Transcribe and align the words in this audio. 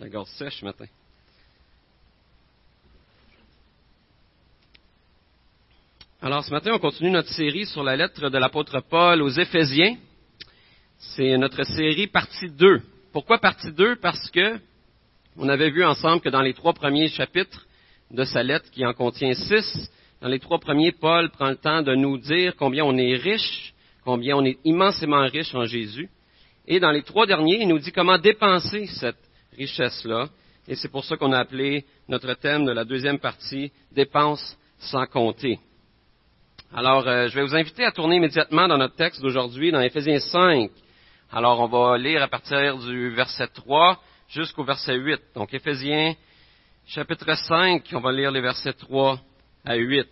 La 0.00 0.08
gorge 0.08 0.30
sèche 0.30 0.60
ce 0.60 0.64
matin. 0.64 0.86
Alors 6.22 6.42
ce 6.42 6.50
matin, 6.50 6.70
on 6.72 6.78
continue 6.78 7.10
notre 7.10 7.28
série 7.28 7.66
sur 7.66 7.82
la 7.82 7.96
lettre 7.96 8.30
de 8.30 8.38
l'apôtre 8.38 8.80
Paul 8.80 9.20
aux 9.20 9.28
Éphésiens. 9.28 9.98
C'est 10.96 11.36
notre 11.36 11.64
série 11.64 12.06
partie 12.06 12.48
2. 12.48 12.80
Pourquoi 13.12 13.36
partie 13.40 13.72
2 13.72 13.96
Parce 13.96 14.30
que 14.30 14.58
on 15.36 15.50
avait 15.50 15.68
vu 15.68 15.84
ensemble 15.84 16.22
que 16.22 16.30
dans 16.30 16.40
les 16.40 16.54
trois 16.54 16.72
premiers 16.72 17.08
chapitres 17.08 17.66
de 18.10 18.24
sa 18.24 18.42
lettre, 18.42 18.70
qui 18.70 18.86
en 18.86 18.94
contient 18.94 19.34
six, 19.34 19.90
dans 20.22 20.28
les 20.28 20.40
trois 20.40 20.60
premiers, 20.60 20.92
Paul 20.92 21.28
prend 21.28 21.50
le 21.50 21.56
temps 21.56 21.82
de 21.82 21.94
nous 21.94 22.16
dire 22.16 22.56
combien 22.56 22.86
on 22.86 22.96
est 22.96 23.16
riche, 23.16 23.74
combien 24.02 24.34
on 24.36 24.46
est 24.46 24.58
immensément 24.64 25.26
riche 25.26 25.54
en 25.54 25.66
Jésus. 25.66 26.08
Et 26.66 26.80
dans 26.80 26.90
les 26.90 27.02
trois 27.02 27.26
derniers, 27.26 27.60
il 27.60 27.68
nous 27.68 27.78
dit 27.78 27.92
comment 27.92 28.16
dépenser 28.16 28.86
cette 28.86 29.29
richesse-là. 29.60 30.28
Et 30.68 30.74
c'est 30.74 30.88
pour 30.88 31.04
ça 31.04 31.16
qu'on 31.16 31.32
a 31.32 31.38
appelé 31.38 31.84
notre 32.08 32.32
thème 32.34 32.64
de 32.64 32.72
la 32.72 32.84
deuxième 32.84 33.18
partie 33.18 33.70
Dépenses 33.92 34.56
sans 34.78 35.06
compter. 35.06 35.58
Alors, 36.72 37.06
euh, 37.06 37.28
je 37.28 37.34
vais 37.34 37.42
vous 37.42 37.54
inviter 37.54 37.84
à 37.84 37.92
tourner 37.92 38.16
immédiatement 38.16 38.68
dans 38.68 38.78
notre 38.78 38.94
texte 38.94 39.20
d'aujourd'hui, 39.20 39.72
dans 39.72 39.80
Éphésiens 39.80 40.20
5. 40.20 40.70
Alors, 41.32 41.60
on 41.60 41.66
va 41.66 41.98
lire 41.98 42.22
à 42.22 42.28
partir 42.28 42.78
du 42.78 43.10
verset 43.10 43.48
3 43.48 44.00
jusqu'au 44.28 44.64
verset 44.64 44.94
8. 44.94 45.20
Donc, 45.34 45.52
Éphésiens 45.52 46.14
chapitre 46.86 47.34
5, 47.34 47.84
on 47.92 48.00
va 48.00 48.12
lire 48.12 48.30
les 48.30 48.40
versets 48.40 48.72
3 48.72 49.20
à 49.64 49.74
8. 49.74 50.08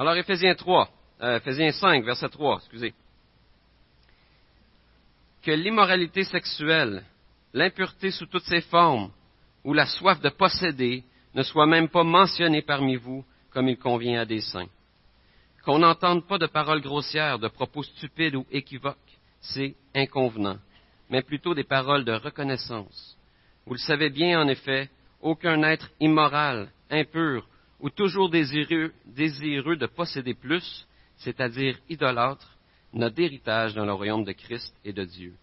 Alors, 0.00 0.16
Éphésiens 0.16 0.54
3, 0.54 0.88
euh, 1.20 1.36
Éphésiens 1.36 1.72
5, 1.72 2.02
verset 2.06 2.30
3, 2.30 2.56
excusez. 2.56 2.94
Que 5.42 5.50
l'immoralité 5.50 6.24
sexuelle 6.24 7.04
l'impureté 7.52 8.10
sous 8.10 8.24
toutes 8.24 8.44
ses 8.44 8.62
formes, 8.62 9.10
ou 9.62 9.74
la 9.74 9.84
soif 9.84 10.18
de 10.22 10.30
posséder 10.30 11.04
ne 11.34 11.42
soit 11.42 11.66
même 11.66 11.90
pas 11.90 12.02
mentionnée 12.02 12.62
parmi 12.62 12.96
vous 12.96 13.26
comme 13.50 13.68
il 13.68 13.76
convient 13.76 14.22
à 14.22 14.24
des 14.24 14.40
saints. 14.40 14.70
Qu'on 15.66 15.80
n'entende 15.80 16.26
pas 16.26 16.38
de 16.38 16.46
paroles 16.46 16.80
grossières, 16.80 17.38
de 17.38 17.48
propos 17.48 17.82
stupides 17.82 18.36
ou 18.36 18.46
équivoques, 18.50 18.96
c'est 19.42 19.74
inconvenant, 19.94 20.56
mais 21.10 21.20
plutôt 21.20 21.52
des 21.52 21.64
paroles 21.64 22.06
de 22.06 22.12
reconnaissance. 22.12 23.18
Vous 23.66 23.74
le 23.74 23.78
savez 23.80 24.08
bien, 24.08 24.40
en 24.40 24.48
effet, 24.48 24.88
aucun 25.20 25.62
être 25.62 25.90
immoral, 26.00 26.70
impur 26.88 27.46
ou 27.80 27.90
toujours 27.90 28.30
désireux, 28.30 28.92
de 29.06 29.86
posséder 29.86 30.34
plus, 30.34 30.86
c'est-à-dire 31.18 31.78
idolâtre, 31.88 32.56
n'a 32.92 33.10
d'héritage 33.10 33.74
dans 33.74 33.84
le 33.84 33.92
royaume 33.92 34.24
de 34.24 34.32
Christ 34.32 34.74
et 34.84 34.92
de 34.92 35.04
Dieu 35.04 35.34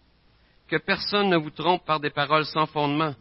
que 0.67 0.77
personne 0.77 1.29
ne 1.29 1.37
vous 1.37 1.49
trompe 1.49 1.85
par 1.85 1.99
des 1.99 2.09
paroles 2.09 2.45
sans 2.45 2.65
fondement, 2.65 3.15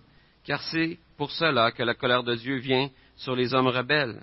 car 0.44 0.62
c'est 0.62 0.98
pour 1.16 1.30
cela 1.30 1.70
que 1.72 1.82
la 1.82 1.94
colère 1.94 2.22
de 2.22 2.34
Dieu 2.34 2.56
vient 2.56 2.90
sur 3.16 3.34
les 3.34 3.54
hommes 3.54 3.68
rebelles. 3.68 4.22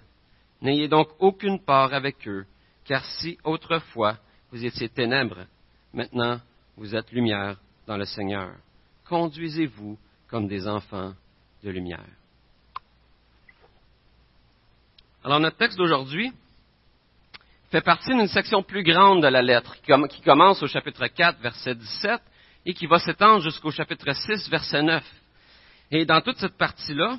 N'ayez 0.62 0.88
donc 0.88 1.10
aucune 1.20 1.60
part 1.60 1.94
avec 1.94 2.28
eux, 2.28 2.46
car 2.86 3.04
si 3.06 3.38
autrefois 3.44 4.18
vous 4.52 4.64
étiez 4.64 4.90
ténèbres, 4.90 5.46
maintenant 5.94 6.40
vous 6.78 6.96
êtes 6.96 7.12
lumière 7.12 7.58
dans 7.88 7.98
le 7.98 8.06
Seigneur. 8.06 8.52
Conduisez-vous 9.08 9.98
comme 10.28 10.48
des 10.48 10.68
enfants 10.68 11.14
de 11.64 11.70
lumière. 11.70 12.23
Alors 15.24 15.40
notre 15.40 15.56
texte 15.56 15.78
d'aujourd'hui 15.78 16.34
fait 17.72 17.82
partie 17.82 18.10
d'une 18.10 18.28
section 18.28 18.62
plus 18.62 18.84
grande 18.84 19.24
de 19.24 19.28
la 19.28 19.42
lettre, 19.42 19.78
qui 19.82 20.22
commence 20.22 20.62
au 20.62 20.68
chapitre 20.68 21.08
4, 21.08 21.40
verset 21.40 21.76
17, 21.76 22.22
et 22.66 22.74
qui 22.74 22.88
va 22.88 23.00
s'étendre 23.00 23.42
jusqu'au 23.42 23.72
chapitre 23.72 24.12
6, 24.12 24.50
verset 24.50 24.84
9. 24.84 25.04
Et 25.92 26.06
dans 26.06 26.20
toute 26.20 26.38
cette 26.38 26.58
partie-là, 26.58 27.18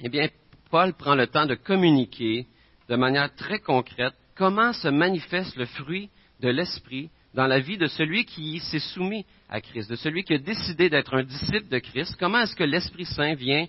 eh 0.00 0.08
bien, 0.08 0.28
Paul 0.70 0.94
prend 0.94 1.14
le 1.14 1.26
temps 1.26 1.44
de 1.44 1.54
communiquer 1.54 2.46
de 2.88 2.96
manière 2.96 3.34
très 3.34 3.58
concrète 3.58 4.14
comment 4.34 4.72
se 4.72 4.88
manifeste 4.88 5.54
le 5.56 5.66
fruit 5.66 6.08
de 6.40 6.48
l'Esprit 6.48 7.10
dans 7.34 7.46
la 7.46 7.60
vie 7.60 7.76
de 7.76 7.88
celui 7.88 8.24
qui 8.24 8.58
s'est 8.60 8.78
soumis 8.78 9.26
à 9.50 9.60
Christ, 9.60 9.90
de 9.90 9.96
celui 9.96 10.24
qui 10.24 10.32
a 10.32 10.38
décidé 10.38 10.88
d'être 10.88 11.14
un 11.14 11.24
disciple 11.24 11.68
de 11.68 11.78
Christ. 11.78 12.16
Comment 12.18 12.40
est-ce 12.40 12.56
que 12.56 12.64
l'Esprit 12.64 13.04
Saint 13.04 13.34
vient 13.34 13.66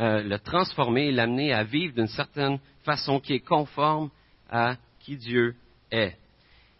euh, 0.00 0.22
le 0.22 0.38
transformer 0.38 1.06
et 1.08 1.12
l'amener 1.12 1.52
à 1.52 1.62
vivre 1.62 1.94
d'une 1.94 2.08
certaine 2.08 2.58
façon 2.84 3.20
qui 3.20 3.34
est 3.34 3.40
conforme 3.40 4.10
à 4.50 4.76
qui 5.00 5.16
Dieu 5.16 5.54
est. 5.90 6.16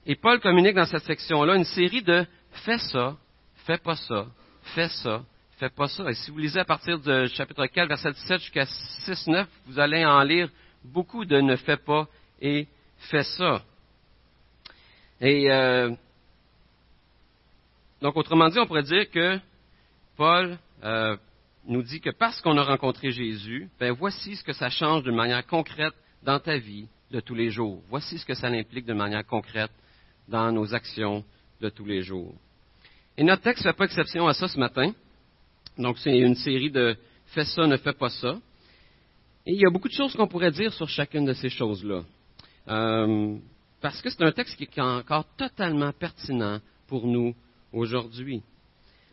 Et 0.07 0.17
Paul 0.17 0.41
communique 0.41 0.75
dans 0.75 0.87
cette 0.87 1.05
section-là 1.05 1.57
une 1.57 1.65
série 1.65 2.03
de 2.03 2.27
fais 2.65 2.79
ça, 2.79 3.17
fais 3.67 3.79
pas 3.79 3.97
ça, 3.97 4.27
fais 4.75 4.89
ça, 4.89 5.23
fais 5.59 5.71
pas 5.71 5.89
ça. 5.89 6.11
Et 6.11 6.15
si 6.15 6.31
vous 6.31 6.39
lisez 6.39 6.61
à 6.61 6.65
partir 6.65 6.99
du 6.99 7.29
chapitre 7.29 7.67
4, 7.67 7.89
verset 7.89 8.13
17 8.13 8.41
jusqu'à 8.41 8.67
6, 8.67 9.27
9, 9.29 9.49
vous 9.67 9.79
allez 9.79 10.05
en 10.05 10.23
lire 10.23 10.51
beaucoup 10.85 11.25
de 11.25 11.41
ne 11.41 11.57
fais 11.57 11.77
pas 11.77 12.07
et 12.41 12.67
fais 13.11 13.25
ça. 13.25 13.63
Et 15.21 15.51
euh, 15.51 15.95
donc, 18.03 18.17
autrement 18.17 18.49
dit, 18.49 18.59
on 18.59 18.67
pourrait 18.67 18.83
dire 18.83 19.11
que 19.11 19.39
Paul 20.17 20.59
euh, 20.83 21.17
nous 21.67 21.83
dit 21.83 22.01
que 22.01 22.11
parce 22.11 22.41
qu'on 22.41 22.59
a 22.59 22.63
rencontré 22.63 23.11
Jésus, 23.11 23.69
ben 23.79 23.93
voici 23.93 24.37
ce 24.37 24.45
que 24.45 24.53
ça 24.53 24.71
change 24.71 25.03
d'une 25.03 25.15
manière 25.15 25.47
concrète 25.47 25.95
dans 26.23 26.39
ta 26.39 26.59
vie 26.59 26.89
de 27.11 27.21
tous 27.21 27.35
les 27.35 27.51
jours. 27.51 27.83
Voici 27.89 28.19
ce 28.19 28.27
que 28.27 28.35
ça 28.35 28.49
implique 28.49 28.87
de 28.87 28.93
manière 28.93 29.27
concrète 29.27 29.71
dans 30.29 30.51
nos 30.53 30.75
actions 30.75 31.25
de 31.61 31.69
tous 31.69 31.85
les 31.85 32.03
jours. 32.03 32.35
Et 33.17 33.25
notre 33.25 33.43
texte 33.43 33.65
ne 33.65 33.71
fait 33.71 33.77
pas 33.77 33.85
exception 33.85 34.27
à 34.27 34.35
ça 34.35 34.49
ce 34.49 34.59
matin. 34.59 34.93
Donc, 35.79 35.99
c'est 35.99 36.19
une 36.19 36.35
série 36.35 36.71
de 36.71 36.97
fais 37.27 37.45
ça, 37.45 37.67
ne 37.67 37.77
fais 37.77 37.93
pas 37.93 38.11
ça. 38.11 38.37
Et 39.47 39.53
il 39.53 39.61
y 39.61 39.67
a 39.67 39.71
beaucoup 39.71 39.89
de 39.89 39.95
choses 39.95 40.15
qu'on 40.15 40.27
pourrait 40.27 40.51
dire 40.51 40.73
sur 40.73 40.89
chacune 40.89 41.25
de 41.25 41.33
ces 41.35 41.51
choses-là. 41.51 42.03
Euh, 42.69 43.37
parce 43.81 44.01
que 44.01 44.09
c'est 44.09 44.23
un 44.23 44.33
texte 44.33 44.57
qui 44.57 44.65
est 44.65 44.81
encore 44.81 45.27
totalement 45.37 45.93
pertinent 45.93 46.61
pour 46.87 47.07
nous 47.07 47.35
aujourd'hui. 47.73 48.43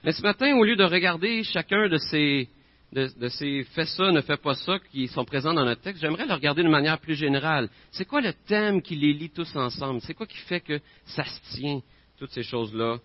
Mais 0.04 0.12
ce 0.12 0.22
matin, 0.22 0.56
au 0.56 0.64
lieu 0.64 0.76
de 0.76 0.84
regarder 0.84 1.44
chacun 1.44 1.88
de 1.88 1.98
ces, 1.98 2.50
de, 2.92 3.28
ces 3.30 3.64
fais 3.76 3.86
ça, 3.86 4.12
ne 4.12 4.22
fais 4.22 4.38
pas 4.38 4.56
ça 4.56 4.80
qui 4.92 5.08
sont 5.08 5.24
présents 5.24 5.54
dans 5.54 5.64
notre 5.64 5.82
texte, 5.82 6.02
j'aimerais 6.02 6.26
le 6.26 6.34
regarder 6.34 6.64
de 6.64 6.70
manière 6.70 7.00
plus 7.00 7.16
générale. 7.16 7.70
C'est 7.92 8.06
quoi 8.06 8.22
le 8.22 8.34
thème 8.48 8.82
qui 8.82 8.96
les 8.96 9.14
lie 9.14 9.30
tous 9.30 9.56
ensemble? 9.56 10.02
C'est 10.02 10.14
quoi 10.14 10.26
qui 10.26 10.38
fait 10.38 10.60
que 10.60 10.80
ça 11.06 11.24
se 11.24 11.56
tient, 11.56 11.82
toutes 12.18 12.32
ces 12.32 12.44
choses-là, 12.44 12.98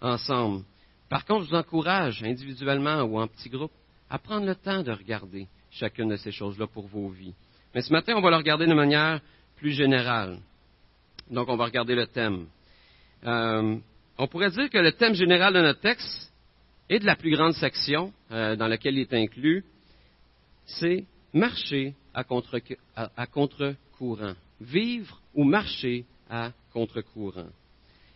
ensemble? 0.00 0.64
Par 1.08 1.24
contre, 1.24 1.44
je 1.44 1.50
vous 1.50 1.56
encourage, 1.56 2.22
individuellement 2.22 3.02
ou 3.02 3.18
en 3.18 3.26
petit 3.26 3.48
groupe, 3.48 3.72
à 4.10 4.18
prendre 4.18 4.46
le 4.46 4.54
temps 4.54 4.82
de 4.82 4.92
regarder 4.92 5.46
chacune 5.70 6.10
de 6.10 6.16
ces 6.16 6.30
choses-là 6.30 6.66
pour 6.66 6.86
vos 6.86 7.08
vies. 7.08 7.34
Mais 7.74 7.80
ce 7.80 7.92
matin, 7.92 8.14
on 8.16 8.20
va 8.20 8.30
le 8.30 8.36
regarder 8.36 8.66
de 8.66 8.74
manière 8.74 9.20
plus 9.56 9.72
générale. 9.72 10.38
Donc, 11.30 11.48
on 11.48 11.56
va 11.56 11.64
regarder 11.64 11.94
le 11.94 12.06
thème. 12.06 12.46
Euh, 13.24 13.76
on 14.18 14.26
pourrait 14.28 14.50
dire 14.50 14.70
que 14.70 14.78
le 14.78 14.92
thème 14.92 15.14
général 15.14 15.54
de 15.54 15.60
notre 15.60 15.80
texte 15.80 16.32
et 16.88 16.98
de 16.98 17.06
la 17.06 17.16
plus 17.16 17.30
grande 17.30 17.54
section 17.54 18.12
euh, 18.30 18.56
dans 18.56 18.68
laquelle 18.68 18.94
il 18.94 19.02
est 19.02 19.14
inclus, 19.14 19.64
c'est 20.66 21.04
marcher 21.32 21.94
à 22.12 22.24
contre-courant. 23.26 24.34
Vivre 24.60 25.20
ou 25.34 25.44
marcher 25.44 26.04
à 26.30 26.52
contre-courant. 26.72 27.48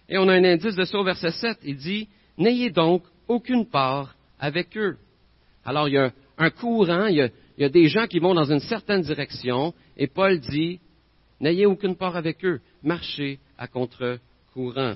Et 0.08 0.18
on 0.18 0.28
a 0.28 0.34
un 0.34 0.44
indice 0.44 0.76
de 0.76 0.84
ça 0.84 0.98
au 0.98 1.04
verset 1.04 1.32
7. 1.32 1.58
Il 1.64 1.76
dit, 1.76 2.08
N'ayez 2.38 2.70
donc 2.70 3.02
aucune 3.26 3.66
part 3.66 4.14
avec 4.38 4.76
eux. 4.76 4.96
Alors, 5.64 5.88
il 5.88 5.94
y 5.94 5.98
a 5.98 6.12
un 6.38 6.50
courant, 6.50 7.06
il 7.06 7.30
y 7.58 7.64
a, 7.64 7.68
des 7.68 7.88
gens 7.88 8.06
qui 8.06 8.20
vont 8.20 8.34
dans 8.34 8.50
une 8.50 8.60
certaine 8.60 9.02
direction, 9.02 9.74
et 9.96 10.06
Paul 10.06 10.38
dit, 10.38 10.80
N'ayez 11.40 11.66
aucune 11.66 11.96
part 11.96 12.16
avec 12.16 12.44
eux. 12.44 12.60
Marchez 12.82 13.38
à 13.58 13.66
contre-courant. 13.66 14.94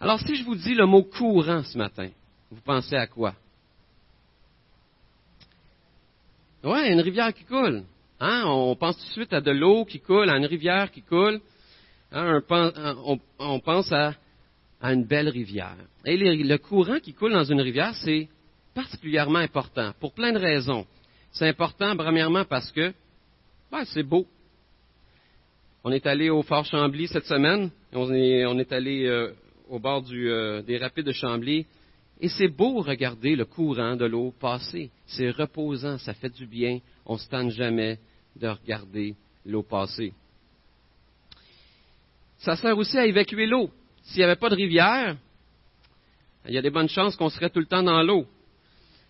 Alors, 0.00 0.18
si 0.20 0.34
je 0.34 0.44
vous 0.44 0.56
dis 0.56 0.74
le 0.74 0.86
mot 0.86 1.02
courant 1.02 1.62
ce 1.62 1.78
matin, 1.78 2.08
vous 2.54 2.60
pensez 2.60 2.94
à 2.94 3.06
quoi? 3.06 3.34
Oui, 6.62 6.88
une 6.88 7.00
rivière 7.00 7.34
qui 7.34 7.44
coule. 7.44 7.82
Hein? 8.20 8.44
On 8.46 8.76
pense 8.76 8.96
tout 8.96 9.06
de 9.06 9.12
suite 9.12 9.32
à 9.32 9.40
de 9.40 9.50
l'eau 9.50 9.84
qui 9.84 10.00
coule, 10.00 10.30
à 10.30 10.36
une 10.36 10.46
rivière 10.46 10.90
qui 10.90 11.02
coule. 11.02 11.40
Hein, 12.12 12.40
on, 13.38 13.60
pense 13.60 13.92
à, 13.92 14.14
une 14.82 15.04
belle 15.04 15.28
rivière. 15.28 15.76
Et 16.04 16.16
le 16.16 16.56
courant 16.58 17.00
qui 17.00 17.12
coule 17.12 17.32
dans 17.32 17.44
une 17.44 17.60
rivière, 17.60 17.94
c'est 17.96 18.28
particulièrement 18.72 19.40
important 19.40 19.92
pour 19.98 20.12
plein 20.12 20.32
de 20.32 20.38
raisons. 20.38 20.86
C'est 21.32 21.48
important, 21.48 21.96
premièrement, 21.96 22.44
parce 22.44 22.70
que 22.70 22.92
ben, 23.72 23.84
c'est 23.86 24.04
beau. 24.04 24.26
On 25.82 25.90
est 25.90 26.06
allé 26.06 26.30
au 26.30 26.42
Fort 26.42 26.64
Chambly 26.64 27.08
cette 27.08 27.26
semaine. 27.26 27.70
On 27.92 28.12
est, 28.14 28.72
allé 28.72 29.06
euh, 29.06 29.32
au 29.68 29.80
bord 29.80 30.04
euh, 30.12 30.62
des 30.62 30.78
rapides 30.78 31.06
de 31.06 31.12
Chambly. 31.12 31.66
Et 32.20 32.28
c'est 32.28 32.48
beau 32.48 32.80
regarder 32.80 33.36
le 33.36 33.44
courant 33.44 33.96
de 33.96 34.04
l'eau 34.04 34.32
passer. 34.38 34.90
C'est 35.06 35.30
reposant, 35.30 35.98
ça 35.98 36.14
fait 36.14 36.32
du 36.32 36.46
bien. 36.46 36.78
On 37.04 37.14
ne 37.14 37.18
se 37.18 37.28
tente 37.28 37.50
jamais 37.50 37.98
de 38.36 38.48
regarder 38.48 39.14
l'eau 39.44 39.62
passer. 39.62 40.12
ça 42.38 42.56
sert 42.56 42.76
aussi 42.76 42.98
à 42.98 43.06
évacuer 43.06 43.46
l'eau. 43.46 43.70
S'il 44.02 44.18
n'y 44.18 44.24
avait 44.24 44.36
pas 44.36 44.50
de 44.50 44.54
rivière, 44.54 45.16
il 46.46 46.54
y 46.54 46.58
a 46.58 46.62
des 46.62 46.70
bonnes 46.70 46.88
chances 46.88 47.16
qu'on 47.16 47.30
serait 47.30 47.50
tout 47.50 47.60
le 47.60 47.66
temps 47.66 47.82
dans 47.82 48.02
l'eau. 48.02 48.26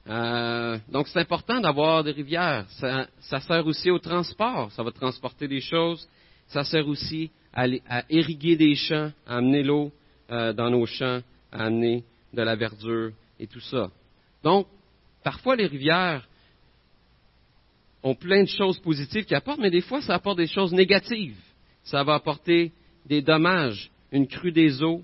Euh, 0.07 0.79
donc 0.89 1.09
c'est 1.09 1.19
important 1.19 1.61
d'avoir 1.61 2.05
des 2.05 2.13
rivières. 2.13 2.67
Ça, 2.71 3.41
sert 3.41 3.67
aussi 3.67 3.91
au 3.91 3.99
transport. 3.99 4.71
Ça 4.73 4.83
va 4.83 4.93
transporter 4.93 5.49
des 5.49 5.61
choses. 5.61 6.09
Ça 6.47 6.63
sert 6.65 6.87
aussi 6.87 7.31
à, 7.53 7.67
irriguer 8.11 8.57
des 8.57 8.75
champs, 8.75 9.11
à 9.27 9.39
amener 9.39 9.63
l'eau 9.63 9.91
euh, 10.31 10.53
dans 10.53 10.71
nos 10.71 10.87
champs, 10.87 11.21
à 11.51 11.65
amener 11.65 12.05
de 12.35 12.43
la 12.43 12.57
verdure 12.57 13.13
et 13.39 13.47
tout 13.47 13.61
ça. 13.61 13.91
Donc, 14.43 14.67
parfois 15.23 15.57
les 15.57 15.67
rivières 15.67 16.27
ont 18.03 18.15
plein 18.15 18.43
de 18.43 18.49
choses 18.49 18.79
positives 18.79 19.25
qui 19.25 19.35
apportent, 19.35 19.61
mais 19.61 19.71
des 19.71 19.81
fois 19.81 20.03
ça 20.03 20.15
apporte 20.15 20.37
des 20.37 20.47
choses 20.47 20.73
négatives. 20.73 21.39
Ça 21.85 22.05
va 22.05 22.15
apporter 22.15 22.73
des 23.07 23.23
dommages, 23.23 23.91
une 24.13 24.27
crue 24.27 24.53
des 24.53 24.83
eaux, 24.83 25.03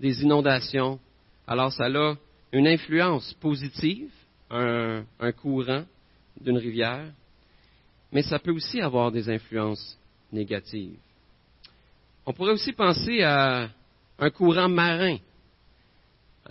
des 0.00 0.22
inondations. 0.22 0.98
Alors 1.46 1.72
ça 1.72 1.84
a 1.84 2.16
une 2.52 2.66
influence 2.66 3.34
positive, 3.34 4.10
un, 4.50 5.04
courant 5.40 5.84
d'une 6.40 6.58
rivière, 6.58 7.12
mais 8.10 8.22
ça 8.22 8.38
peut 8.38 8.50
aussi 8.50 8.80
avoir 8.80 9.12
des 9.12 9.28
influences 9.28 9.98
négatives. 10.32 10.98
On 12.26 12.32
pourrait 12.32 12.52
aussi 12.52 12.72
penser 12.72 13.22
à 13.22 13.68
un 14.18 14.30
courant 14.30 14.68
marin. 14.68 15.16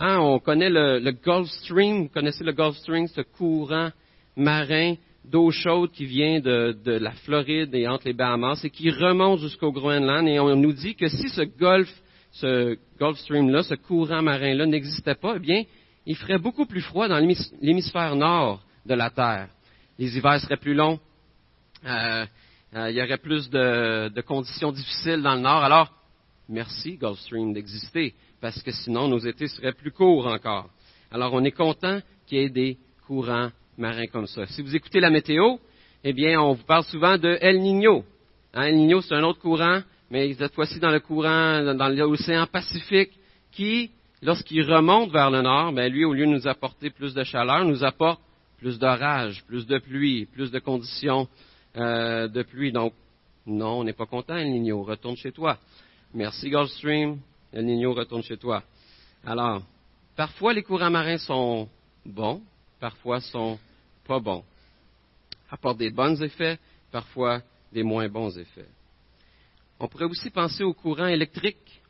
Hein, 0.02 0.18
on 0.18 0.38
connaît 0.38 0.70
le, 0.70 1.10
Gulf 1.10 1.50
Stream, 1.50 2.04
vous 2.04 2.08
connaissez 2.08 2.42
le 2.42 2.52
Gulf 2.52 2.74
Stream, 2.78 3.06
ce 3.06 3.20
courant 3.20 3.90
marin 4.34 4.94
d'eau 5.26 5.50
chaude 5.50 5.90
qui 5.92 6.06
vient 6.06 6.40
de, 6.40 6.74
la 6.86 7.10
Floride 7.10 7.74
et 7.74 7.86
entre 7.86 8.06
les 8.06 8.14
Bahamas 8.14 8.64
et 8.64 8.70
qui 8.70 8.90
remonte 8.90 9.40
jusqu'au 9.40 9.70
Groenland. 9.72 10.26
Et 10.26 10.40
on 10.40 10.56
nous 10.56 10.72
dit 10.72 10.94
que 10.94 11.08
si 11.08 11.28
ce 11.28 11.42
Gulf, 11.42 11.92
ce 12.32 12.78
Gulf 12.98 13.18
Stream-là, 13.18 13.62
ce 13.62 13.74
courant 13.74 14.22
marin-là 14.22 14.64
n'existait 14.64 15.16
pas, 15.16 15.34
eh 15.36 15.38
bien, 15.38 15.64
il 16.06 16.16
ferait 16.16 16.38
beaucoup 16.38 16.64
plus 16.64 16.80
froid 16.80 17.06
dans 17.06 17.18
l'hémisphère 17.18 18.16
nord 18.16 18.62
de 18.86 18.94
la 18.94 19.10
Terre. 19.10 19.50
Les 19.98 20.16
hivers 20.16 20.40
seraient 20.40 20.56
plus 20.56 20.72
longs. 20.72 20.98
Euh, 21.84 22.24
euh, 22.74 22.90
il 22.90 22.96
y 22.96 23.02
aurait 23.02 23.18
plus 23.18 23.50
de, 23.50 24.08
de, 24.08 24.20
conditions 24.22 24.72
difficiles 24.72 25.20
dans 25.20 25.34
le 25.34 25.42
nord. 25.42 25.62
Alors, 25.62 25.92
merci 26.48 26.96
Gulf 26.96 27.18
Stream 27.18 27.52
d'exister, 27.52 28.14
parce 28.40 28.62
que 28.62 28.72
sinon 28.72 29.08
nos 29.08 29.18
étés 29.18 29.48
seraient 29.48 29.72
plus 29.72 29.92
courts 29.92 30.26
encore. 30.26 30.70
Alors, 31.10 31.32
on 31.34 31.44
est 31.44 31.50
content 31.50 32.00
qu'il 32.26 32.38
y 32.38 32.42
ait 32.42 32.48
des 32.48 32.78
courants 33.06 33.50
marins 33.76 34.06
comme 34.06 34.26
ça. 34.26 34.46
Si 34.46 34.62
vous 34.62 34.74
écoutez 34.74 35.00
la 35.00 35.10
météo, 35.10 35.56
eh 36.04 36.12
bien, 36.12 36.40
on 36.40 36.54
vous 36.54 36.64
parle 36.64 36.84
souvent 36.84 37.18
de 37.18 37.36
El 37.40 37.60
Niño. 37.60 38.04
Hein, 38.54 38.62
El 38.62 38.76
Niño, 38.76 39.00
c'est 39.00 39.14
un 39.14 39.24
autre 39.24 39.40
courant, 39.40 39.80
mais 40.10 40.32
cette 40.34 40.54
fois-ci 40.54 40.78
dans 40.78 40.90
le 40.90 41.00
courant, 41.00 41.74
dans 41.74 41.88
l'océan 41.88 42.46
Pacifique, 42.46 43.10
qui, 43.52 43.90
lorsqu'il 44.22 44.62
remonte 44.62 45.10
vers 45.10 45.30
le 45.30 45.42
nord, 45.42 45.72
ben, 45.72 45.92
lui, 45.92 46.04
au 46.04 46.14
lieu 46.14 46.26
de 46.26 46.30
nous 46.30 46.46
apporter 46.46 46.90
plus 46.90 47.12
de 47.12 47.24
chaleur, 47.24 47.64
nous 47.64 47.84
apporte 47.84 48.20
plus 48.58 48.78
d'orage, 48.78 49.42
plus 49.46 49.66
de 49.66 49.78
pluie, 49.78 50.26
plus 50.26 50.50
de 50.50 50.58
conditions 50.58 51.26
euh, 51.76 52.28
de 52.28 52.42
pluie. 52.42 52.72
Donc, 52.72 52.92
non, 53.46 53.80
on 53.80 53.84
n'est 53.84 53.92
pas 53.92 54.06
content, 54.06 54.36
El 54.36 54.50
Niño, 54.50 54.82
retourne 54.82 55.16
chez 55.16 55.32
toi. 55.32 55.58
Merci 56.14 56.50
Gulfstream, 56.50 57.18
El 57.52 57.64
Niño, 57.64 57.92
retourne 57.92 58.22
chez 58.22 58.36
toi. 58.36 58.62
Alors, 59.24 59.62
parfois 60.16 60.52
les 60.52 60.62
courants 60.62 60.90
marins 60.90 61.18
sont 61.18 61.68
bons, 62.04 62.42
parfois 62.78 63.20
sont 63.20 63.58
pas 64.06 64.20
bons. 64.20 64.44
Apportent 65.50 65.78
des 65.78 65.90
bons 65.90 66.22
effets, 66.22 66.58
parfois 66.90 67.42
des 67.72 67.82
moins 67.82 68.08
bons 68.08 68.36
effets. 68.38 68.68
On 69.78 69.88
pourrait 69.88 70.04
aussi 70.04 70.30
penser 70.30 70.62
au 70.62 70.74
courant 70.74 71.06
électrique. 71.06 71.80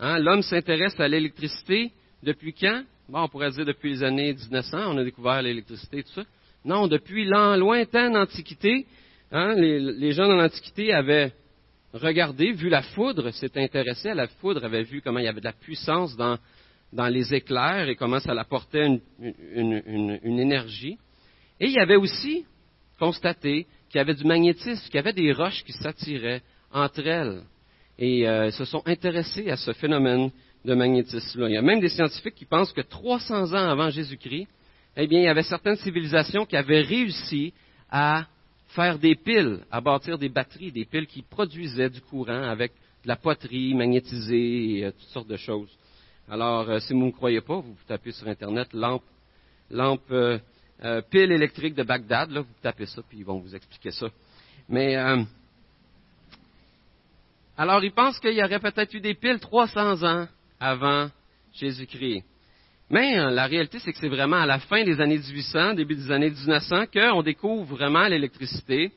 Hein, 0.00 0.18
l'homme 0.18 0.42
s'intéresse 0.42 0.98
à 1.00 1.08
l'électricité 1.08 1.92
depuis 2.22 2.52
quand? 2.52 2.82
Bon, 3.08 3.22
on 3.22 3.28
pourrait 3.28 3.50
dire 3.50 3.64
depuis 3.64 3.90
les 3.90 4.02
années 4.02 4.34
1900, 4.34 4.94
on 4.94 4.98
a 4.98 5.04
découvert 5.04 5.40
l'électricité 5.40 5.98
et 5.98 6.02
tout 6.02 6.12
ça. 6.12 6.24
Non, 6.64 6.86
depuis 6.86 7.24
la 7.24 7.56
lointaine 7.56 8.16
antiquité, 8.16 8.86
hein, 9.32 9.54
les, 9.54 10.12
gens 10.12 10.28
dans 10.28 10.36
l'Antiquité 10.36 10.92
avaient 10.92 11.32
regardé, 11.92 12.52
vu 12.52 12.68
la 12.68 12.82
foudre, 12.82 13.30
s'étaient 13.30 13.62
intéressés 13.62 14.10
à 14.10 14.14
la 14.14 14.28
foudre, 14.28 14.64
avaient 14.64 14.82
vu 14.82 15.00
comment 15.00 15.18
il 15.18 15.24
y 15.24 15.28
avait 15.28 15.40
de 15.40 15.46
la 15.46 15.52
puissance 15.52 16.16
dans, 16.16 16.38
dans 16.92 17.08
les 17.08 17.34
éclairs 17.34 17.88
et 17.88 17.96
comment 17.96 18.20
ça 18.20 18.32
apportait 18.32 19.00
une, 19.54 20.18
énergie. 20.24 20.98
Et 21.60 21.68
il 21.68 21.78
avait 21.78 21.96
aussi 21.96 22.44
constaté 22.98 23.66
qu'il 23.88 23.98
y 23.98 24.00
avait 24.00 24.14
du 24.14 24.24
magnétisme, 24.24 24.84
qu'il 24.86 24.96
y 24.96 24.98
avait 24.98 25.12
des 25.12 25.32
roches 25.32 25.64
qui 25.64 25.72
s'attiraient 25.72 26.42
entre 26.72 27.06
elles. 27.06 27.42
Et 27.98 28.28
euh, 28.28 28.50
se 28.50 28.64
sont 28.64 28.82
intéressés 28.86 29.50
à 29.50 29.56
ce 29.56 29.72
phénomène 29.72 30.30
de 30.64 30.74
magnétisme-là. 30.74 31.48
Il 31.48 31.54
y 31.54 31.56
a 31.56 31.62
même 31.62 31.80
des 31.80 31.88
scientifiques 31.88 32.34
qui 32.34 32.44
pensent 32.44 32.72
que 32.72 32.80
300 32.80 33.52
ans 33.54 33.70
avant 33.70 33.90
Jésus-Christ, 33.90 34.46
eh 34.96 35.06
bien, 35.06 35.20
il 35.20 35.24
y 35.24 35.28
avait 35.28 35.42
certaines 35.42 35.76
civilisations 35.76 36.44
qui 36.44 36.56
avaient 36.56 36.82
réussi 36.82 37.52
à 37.90 38.26
faire 38.68 38.98
des 38.98 39.14
piles, 39.14 39.60
à 39.70 39.80
bâtir 39.80 40.18
des 40.18 40.28
batteries, 40.28 40.72
des 40.72 40.84
piles 40.84 41.06
qui 41.06 41.22
produisaient 41.22 41.90
du 41.90 42.00
courant 42.00 42.42
avec 42.42 42.72
de 43.02 43.08
la 43.08 43.16
poterie 43.16 43.74
magnétisée 43.74 44.78
et 44.78 44.84
euh, 44.84 44.90
toutes 44.90 45.08
sortes 45.08 45.28
de 45.28 45.36
choses. 45.36 45.70
Alors, 46.30 46.68
euh, 46.68 46.78
si 46.80 46.92
vous 46.92 47.00
ne 47.00 47.06
me 47.06 47.10
croyez 47.10 47.40
pas, 47.40 47.56
vous, 47.56 47.74
tapez 47.86 48.12
sur 48.12 48.28
Internet 48.28 48.68
lampe, 48.74 49.04
lampe 49.70 50.02
euh, 50.10 50.38
euh, 50.84 51.00
pile 51.00 51.32
électrique 51.32 51.74
de 51.74 51.82
Bagdad, 51.82 52.30
là, 52.30 52.42
vous 52.42 52.54
tapez 52.60 52.84
ça, 52.84 53.00
puis 53.08 53.18
ils 53.18 53.24
vont 53.24 53.38
vous 53.38 53.54
expliquer 53.54 53.90
ça. 53.90 54.08
Mais, 54.68 54.96
alors, 57.56 57.82
ils 57.82 57.92
pensent 57.92 58.18
qu'il 58.20 58.34
y 58.34 58.44
aurait 58.44 58.60
peut-être 58.60 58.92
eu 58.92 59.00
des 59.00 59.14
piles 59.14 59.40
300 59.40 60.02
ans 60.04 60.28
avant 60.60 61.08
Jésus-Christ. 61.54 62.22
Mais 62.90 63.16
la 63.30 63.46
réalité, 63.46 63.78
c'est 63.80 63.92
que 63.92 63.98
c'est 63.98 64.08
vraiment 64.08 64.36
à 64.36 64.46
la 64.46 64.58
fin 64.60 64.82
des 64.82 65.00
années 65.00 65.18
1800, 65.18 65.74
début 65.74 65.94
des 65.94 66.10
années 66.10 66.30
1900, 66.30 66.86
qu'on 66.92 67.22
découvre 67.22 67.76
vraiment 67.76 68.06
l'électricité 68.08 68.92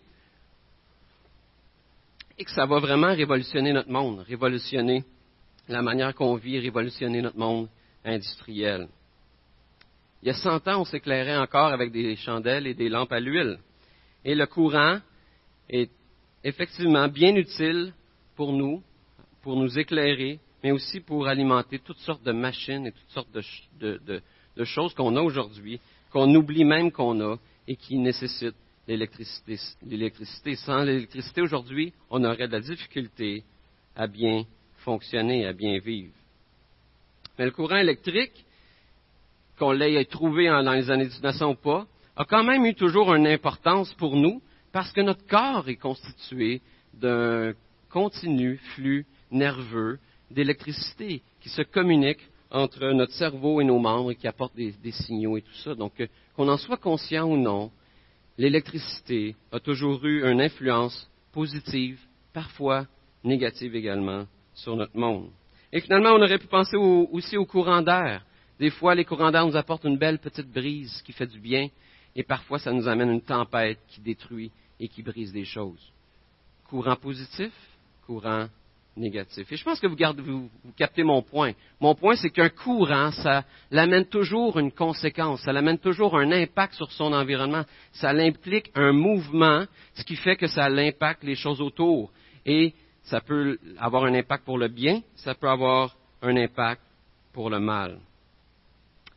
et 2.38 2.44
que 2.44 2.52
ça 2.52 2.66
va 2.66 2.80
vraiment 2.80 3.14
révolutionner 3.14 3.74
notre 3.74 3.90
monde, 3.90 4.20
révolutionner 4.22 5.04
la 5.68 5.82
manière 5.82 6.16
qu'on 6.16 6.36
vit 6.36 6.60
révolutionner 6.60 7.22
notre 7.22 7.38
monde 7.38 7.68
industriel. 8.06 8.88
Il 10.22 10.28
y 10.28 10.32
a 10.32 10.36
100 10.36 10.68
ans, 10.68 10.82
on 10.82 10.86
s'éclairait 10.86 11.38
encore 11.38 11.74
avec 11.74 11.92
des 11.92 12.16
chandelles 12.16 12.68
et 12.68 12.74
des 12.74 12.90
lampes 12.90 13.12
à 13.12 13.20
l'huile. 13.20 13.60
Et 14.24 14.36
le 14.36 14.46
courant 14.46 15.00
est 15.70 15.90
effectivement 16.44 17.08
bien 17.08 17.36
utile 17.36 17.94
pour 18.36 18.54
nous, 18.54 18.82
pour 19.42 19.56
nous 19.56 19.78
éclairer, 19.78 20.40
mais 20.64 20.72
aussi 20.72 21.00
pour 21.00 21.28
alimenter 21.28 21.80
toutes 21.80 22.00
sortes 22.00 22.24
de 22.24 22.32
machines 22.32 22.88
et 22.88 22.92
toutes 22.92 23.10
sortes 23.10 23.32
de, 23.80 24.22
choses 24.64 24.94
qu'on 24.94 25.16
a 25.16 25.22
aujourd'hui, 25.22 25.80
qu'on 26.12 26.34
oublie 26.36 26.66
même 26.66 26.92
qu'on 26.92 27.20
a 27.22 27.38
et 27.68 27.76
qui 27.76 27.98
nécessitent 27.98 28.56
l'électricité. 28.88 29.58
L'électricité. 29.84 30.56
Sans 30.56 30.84
l'électricité 30.84 31.42
aujourd'hui, 31.42 31.94
on 32.10 32.24
aurait 32.24 32.48
de 32.48 32.54
la 32.54 32.60
difficulté 32.60 33.44
à 33.96 34.08
bien 34.08 34.44
fonctionner, 34.78 35.46
à 35.46 35.54
bien 35.54 35.80
vivre. 35.80 36.14
Mais 37.40 37.46
le 37.46 37.52
courant 37.52 37.78
électrique, 37.78 38.46
qu'on 39.58 39.72
l'ait 39.72 40.06
trouvé 40.06 40.48
dans 40.48 40.74
les 40.74 40.90
années 40.92 41.06
1900 41.06 41.52
ou 41.52 41.56
pas, 41.56 41.88
a 42.16 42.26
quand 42.26 42.44
même 42.44 42.66
eu 42.66 42.76
toujours 42.76 43.14
une 43.14 43.28
importance 43.28 43.94
pour 43.94 44.16
nous 44.16 44.42
parce 44.72 44.92
que 44.92 45.02
notre 45.02 45.26
corps 45.28 45.68
est 45.70 45.76
constitué 45.76 46.62
d'un 46.94 47.54
continu 47.90 48.58
flux 48.74 49.06
nerveux 49.32 50.00
d'électricité 50.34 51.22
qui 51.42 51.50
se 51.50 51.62
communique 51.62 52.20
entre 52.52 52.92
notre 52.92 53.14
cerveau 53.14 53.62
et 53.62 53.64
nos 53.64 53.80
membres 53.80 54.12
et 54.12 54.16
qui 54.16 54.28
apporte 54.28 54.56
des, 54.56 54.92
signaux 54.92 55.38
et 55.38 55.42
tout 55.42 55.54
ça. 55.64 55.74
Donc, 55.74 56.00
euh, 56.00 56.08
qu'on 56.36 56.50
en 56.50 56.58
soit 56.58 56.78
conscient 56.78 57.26
ou 57.30 57.38
non, 57.38 57.72
l'électricité 58.38 59.36
a 59.52 59.60
toujours 59.60 60.04
eu 60.06 60.30
une 60.30 60.42
influence 60.42 61.10
positive, 61.32 62.00
parfois 62.34 62.88
négative 63.24 63.76
également, 63.76 64.26
sur 64.54 64.76
notre 64.76 64.98
monde. 64.98 65.30
Et 65.72 65.80
finalement, 65.80 66.12
on 66.12 66.22
aurait 66.22 66.40
pu 66.40 66.48
penser 66.48 66.76
aussi 66.76 67.38
au 67.38 67.46
courant 67.46 67.82
d'air. 67.82 68.26
Des 68.60 68.70
fois, 68.70 68.94
les 68.94 69.06
courants 69.06 69.32
d'air 69.32 69.46
nous 69.46 69.56
apportent 69.56 69.86
une 69.86 69.98
belle 69.98 70.20
petite 70.20 70.52
brise 70.52 71.02
qui 71.06 71.14
fait 71.14 71.28
du 71.28 71.40
bien, 71.40 71.70
et 72.16 72.24
parfois, 72.24 72.60
ça 72.60 72.74
nous 72.74 72.88
amène 72.88 73.10
une 73.10 73.22
tempête 73.22 73.80
qui 73.88 74.02
détruit 74.02 74.52
et 74.80 74.90
qui 74.90 75.02
brise 75.02 75.32
des 75.32 75.46
choses. 75.46 75.92
Courant 76.68 76.98
positif, 76.98 77.54
courant 78.06 78.48
négatif. 78.96 79.52
Et 79.52 79.56
je 79.56 79.64
pense 79.64 79.80
que 79.80 79.88
vous, 79.88 79.96
vous, 80.24 80.50
captez 80.78 81.04
mon 81.04 81.22
point. 81.22 81.54
Mon 81.80 81.96
point, 81.96 82.16
c'est 82.16 82.30
qu'un 82.30 82.50
courant, 82.50 83.12
ça 83.12 83.44
l'amène 83.70 84.06
toujours 84.06 84.60
une 84.60 84.72
conséquence, 84.72 85.42
ça 85.42 85.54
l'amène 85.54 85.78
toujours 85.78 86.18
un 86.18 86.32
impact 86.32 86.74
sur 86.74 86.92
son 86.92 87.14
environnement. 87.14 87.64
Ça 87.94 88.10
implique 88.10 88.72
un 88.76 88.92
mouvement, 88.92 89.66
ce 89.94 90.04
qui 90.04 90.16
fait 90.16 90.36
que 90.36 90.48
ça 90.48 90.66
impacte 90.66 91.24
les 91.24 91.36
choses 91.36 91.62
autour. 91.62 92.12
Et 92.46 92.74
ça 93.04 93.22
peut 93.22 93.58
avoir 93.80 94.06
un 94.06 94.14
impact 94.14 94.46
pour 94.46 94.58
le 94.58 94.68
bien, 94.68 95.02
ça 95.16 95.36
peut 95.36 95.50
avoir 95.50 95.96
un 96.22 96.36
impact 96.36 96.82
pour 97.34 97.50
le 97.50 97.60
mal. 97.60 98.00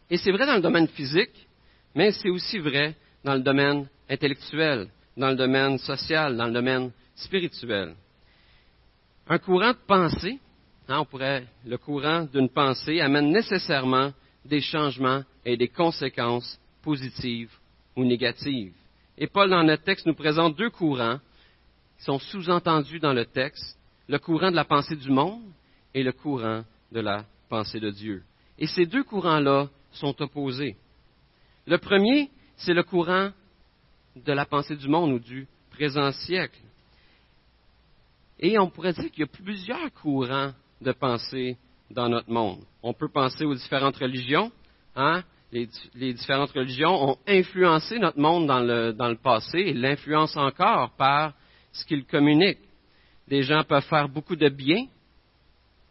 Et 0.08 0.16
c'est 0.16 0.30
vrai 0.30 0.46
dans 0.46 0.56
le 0.56 0.62
domaine 0.62 0.88
physique, 0.88 1.48
mais 1.94 2.12
c'est 2.12 2.30
aussi 2.30 2.58
vrai 2.58 2.94
dans 3.24 3.34
le 3.34 3.40
domaine 3.40 3.88
intellectuel, 4.08 4.88
dans 5.16 5.30
le 5.30 5.36
domaine 5.36 5.78
social, 5.78 6.36
dans 6.36 6.46
le 6.46 6.52
domaine 6.52 6.92
spirituel. 7.16 7.94
Un 9.26 9.38
courant 9.38 9.70
de 9.70 9.78
pensée 9.86 10.38
hein, 10.88 11.00
on 11.00 11.04
pourrait, 11.04 11.46
le 11.64 11.78
courant 11.78 12.24
d'une 12.24 12.50
pensée 12.50 13.00
amène 13.00 13.32
nécessairement 13.32 14.12
des 14.44 14.60
changements 14.60 15.22
et 15.44 15.56
des 15.56 15.68
conséquences 15.68 16.60
positives 16.82 17.52
ou 17.96 18.04
négatives. 18.04 18.74
Et 19.16 19.26
Paul, 19.26 19.48
dans 19.48 19.62
notre 19.62 19.84
texte, 19.84 20.06
nous 20.06 20.14
présente 20.14 20.56
deux 20.56 20.70
courants 20.70 21.18
qui 21.98 22.04
sont 22.04 22.18
sous-entendus 22.18 22.98
dans 22.98 23.12
le 23.14 23.24
texte, 23.24 23.78
le 24.08 24.18
courant 24.18 24.50
de 24.50 24.56
la 24.56 24.64
pensée 24.64 24.96
du 24.96 25.10
monde 25.10 25.44
et 25.94 26.02
le 26.02 26.12
courant 26.12 26.62
de 26.92 27.00
la 27.00 27.24
pensée 27.48 27.80
de 27.80 27.90
Dieu. 27.90 28.22
Et 28.58 28.66
ces 28.66 28.84
deux 28.84 29.04
courants-là 29.04 29.68
sont 29.92 30.20
opposés. 30.20 30.76
Le 31.66 31.78
premier, 31.78 32.30
c'est 32.56 32.74
le 32.74 32.82
courant 32.82 33.30
de 34.16 34.32
la 34.32 34.44
pensée 34.44 34.76
du 34.76 34.88
monde 34.88 35.12
ou 35.12 35.18
du 35.18 35.46
présent 35.70 36.12
siècle. 36.12 36.60
Et 38.38 38.58
on 38.58 38.68
pourrait 38.68 38.92
dire 38.92 39.10
qu'il 39.10 39.20
y 39.20 39.22
a 39.22 39.26
plusieurs 39.26 39.92
courants 39.92 40.52
de 40.80 40.92
pensée 40.92 41.56
dans 41.90 42.08
notre 42.08 42.30
monde. 42.30 42.60
On 42.82 42.92
peut 42.92 43.08
penser 43.08 43.44
aux 43.44 43.54
différentes 43.54 43.96
religions. 43.96 44.50
Hein? 44.96 45.22
Les, 45.52 46.12
différentes 46.12 46.50
religions 46.50 47.10
ont 47.10 47.18
influencé 47.28 47.98
notre 47.98 48.18
monde 48.18 48.48
dans 48.48 48.60
le, 48.60 48.92
dans 48.92 49.08
le 49.08 49.16
passé 49.16 49.58
et 49.58 49.72
l'influencent 49.72 50.44
encore 50.44 50.90
par 50.96 51.32
ce 51.72 51.84
qu'ils 51.84 52.04
communiquent. 52.04 52.58
Des 53.28 53.42
gens 53.42 53.62
peuvent 53.62 53.84
faire 53.84 54.08
beaucoup 54.08 54.36
de 54.36 54.48
bien 54.48 54.86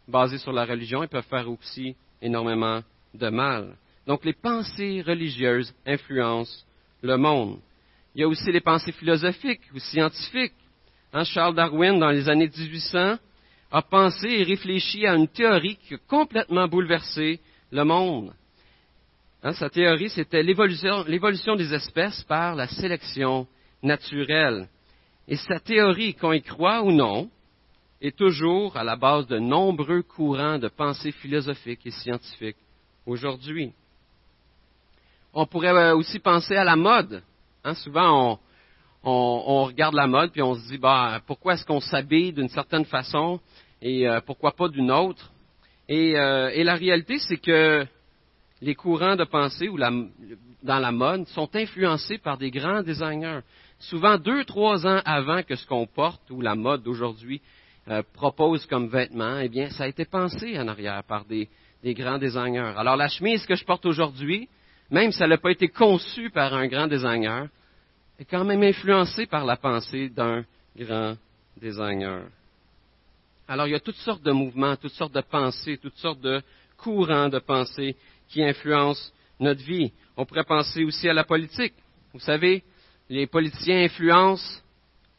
basés 0.06 0.38
sur 0.38 0.52
la 0.52 0.66
religion 0.66 1.02
et 1.02 1.08
peuvent 1.08 1.24
faire 1.24 1.48
aussi 1.48 1.96
énormément 2.20 2.82
de 3.14 3.28
mal. 3.30 3.76
Donc 4.06 4.24
les 4.24 4.34
pensées 4.34 5.02
religieuses 5.02 5.74
influencent 5.86 6.64
le 7.02 7.16
monde. 7.16 7.58
Il 8.14 8.20
y 8.20 8.24
a 8.24 8.28
aussi 8.28 8.52
les 8.52 8.60
pensées 8.60 8.92
philosophiques 8.92 9.62
ou 9.74 9.78
scientifiques. 9.78 10.52
Hein, 11.16 11.22
Charles 11.22 11.54
Darwin, 11.54 12.00
dans 12.00 12.10
les 12.10 12.28
années 12.28 12.48
1800, 12.48 13.18
a 13.70 13.82
pensé 13.82 14.26
et 14.26 14.42
réfléchi 14.42 15.06
à 15.06 15.14
une 15.14 15.28
théorie 15.28 15.76
qui 15.76 15.94
a 15.94 15.98
complètement 16.08 16.66
bouleversé 16.66 17.38
le 17.70 17.84
monde. 17.84 18.32
Hein, 19.44 19.52
sa 19.52 19.70
théorie, 19.70 20.10
c'était 20.10 20.42
l'évolution 20.42 21.54
des 21.54 21.72
espèces 21.72 22.24
par 22.24 22.56
la 22.56 22.66
sélection 22.66 23.46
naturelle. 23.80 24.68
Et 25.28 25.36
sa 25.36 25.60
théorie, 25.60 26.14
qu'on 26.14 26.32
y 26.32 26.42
croit 26.42 26.82
ou 26.82 26.90
non, 26.90 27.30
est 28.00 28.16
toujours 28.16 28.76
à 28.76 28.82
la 28.82 28.96
base 28.96 29.28
de 29.28 29.38
nombreux 29.38 30.02
courants 30.02 30.58
de 30.58 30.66
pensée 30.66 31.12
philosophiques 31.12 31.86
et 31.86 31.92
scientifiques 31.92 32.56
aujourd'hui. 33.06 33.72
On 35.32 35.46
pourrait 35.46 35.92
aussi 35.92 36.18
penser 36.18 36.56
à 36.56 36.64
la 36.64 36.74
mode. 36.74 37.22
Hein, 37.62 37.74
souvent, 37.74 38.32
on, 38.32 38.38
regarde 39.04 39.94
la 39.94 40.06
mode 40.06 40.32
puis 40.32 40.42
on 40.42 40.54
se 40.54 40.66
dit, 40.68 40.78
bah, 40.78 41.20
pourquoi 41.26 41.54
est-ce 41.54 41.66
qu'on 41.66 41.80
s'habille 41.80 42.32
d'une 42.32 42.48
certaine 42.48 42.84
façon 42.84 43.40
et 43.82 44.08
euh, 44.08 44.20
pourquoi 44.24 44.52
pas 44.52 44.68
d'une 44.68 44.90
autre? 44.90 45.30
Euh, 45.90 46.48
et, 46.48 46.64
la 46.64 46.74
réalité, 46.74 47.18
c'est 47.18 47.36
que 47.36 47.84
les 48.62 48.74
courants 48.74 49.16
de 49.16 49.24
pensée 49.24 49.68
ou 49.68 49.78
dans 49.78 50.78
la 50.78 50.92
mode 50.92 51.26
sont 51.28 51.54
influencés 51.54 52.18
par 52.18 52.38
des 52.38 52.50
grands 52.50 52.82
designers. 52.82 53.40
Souvent 53.78 54.16
deux, 54.16 54.44
trois 54.44 54.86
ans 54.86 55.02
avant 55.04 55.42
que 55.42 55.56
ce 55.56 55.66
qu'on 55.66 55.86
porte 55.86 56.30
ou 56.30 56.40
la 56.40 56.54
mode 56.54 56.82
d'aujourd'hui 56.82 57.42
euh, 57.88 58.02
propose 58.14 58.64
comme 58.64 58.88
vêtement, 58.88 59.38
eh 59.38 59.50
bien, 59.50 59.68
ça 59.68 59.84
a 59.84 59.88
été 59.88 60.06
pensé 60.06 60.58
en 60.58 60.68
arrière 60.68 61.04
par 61.04 61.26
des, 61.26 61.50
des 61.82 61.92
grands 61.92 62.16
designers. 62.16 62.72
Alors 62.78 62.96
la 62.96 63.08
chemise 63.08 63.44
que 63.44 63.54
je 63.54 63.64
porte 63.64 63.84
aujourd'hui, 63.84 64.48
même 64.90 65.12
si 65.12 65.22
elle 65.22 65.28
n'a 65.28 65.38
pas 65.38 65.50
été 65.50 65.68
conçue 65.68 66.30
par 66.30 66.54
un 66.54 66.66
grand 66.66 66.86
designer, 66.86 67.48
est 68.18 68.24
quand 68.24 68.44
même 68.44 68.62
influencée 68.62 69.26
par 69.26 69.44
la 69.44 69.56
pensée 69.56 70.08
d'un 70.08 70.44
grand 70.76 71.16
designer. 71.60 72.22
Alors 73.46 73.66
il 73.66 73.72
y 73.72 73.76
a 73.76 73.80
toutes 73.80 73.96
sortes 73.96 74.22
de 74.22 74.32
mouvements, 74.32 74.76
toutes 74.76 74.92
sortes 74.92 75.14
de 75.14 75.20
pensées, 75.20 75.78
toutes 75.78 75.96
sortes 75.96 76.20
de 76.20 76.42
courants 76.76 77.28
de 77.28 77.38
pensée 77.38 77.96
qui 78.28 78.42
influencent 78.42 79.12
notre 79.40 79.62
vie. 79.62 79.92
On 80.16 80.24
pourrait 80.24 80.44
penser 80.44 80.84
aussi 80.84 81.08
à 81.08 81.12
la 81.12 81.24
politique. 81.24 81.74
Vous 82.12 82.20
savez, 82.20 82.62
les 83.08 83.26
politiciens 83.26 83.84
influencent 83.84 84.62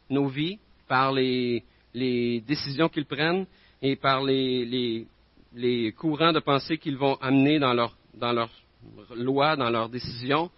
nos 0.09 0.27
vies 0.27 0.59
par 0.87 1.11
les, 1.11 1.63
décisions 1.93 2.89
qu'ils 2.89 3.05
prennent 3.05 3.45
et 3.81 3.95
par 3.95 4.23
les, 4.23 5.07
courants 5.97 6.33
de 6.33 6.39
pensée 6.39 6.77
qu'ils 6.77 6.97
vont 6.97 7.15
amener 7.21 7.59
dans 7.59 7.73
leurs 7.73 7.95
leur 8.19 8.49
lois, 9.15 9.55
dans 9.55 9.69
leurs 9.69 9.89
décisions. 9.89 10.49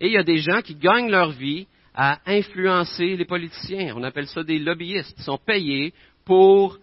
Et 0.00 0.06
il 0.06 0.12
y 0.12 0.18
a 0.18 0.22
des 0.22 0.38
gens 0.38 0.60
qui 0.62 0.74
gagnent 0.74 1.10
leur 1.10 1.30
vie 1.32 1.66
à 1.94 2.18
influencer 2.26 3.16
les 3.16 3.24
politiciens. 3.24 3.94
On 3.96 4.02
appelle 4.02 4.26
ça 4.26 4.42
des 4.42 4.58
lobbyistes. 4.58 5.14
Ils 5.18 5.24
sont 5.24 5.38
payés 5.38 5.92
pour 6.24 6.78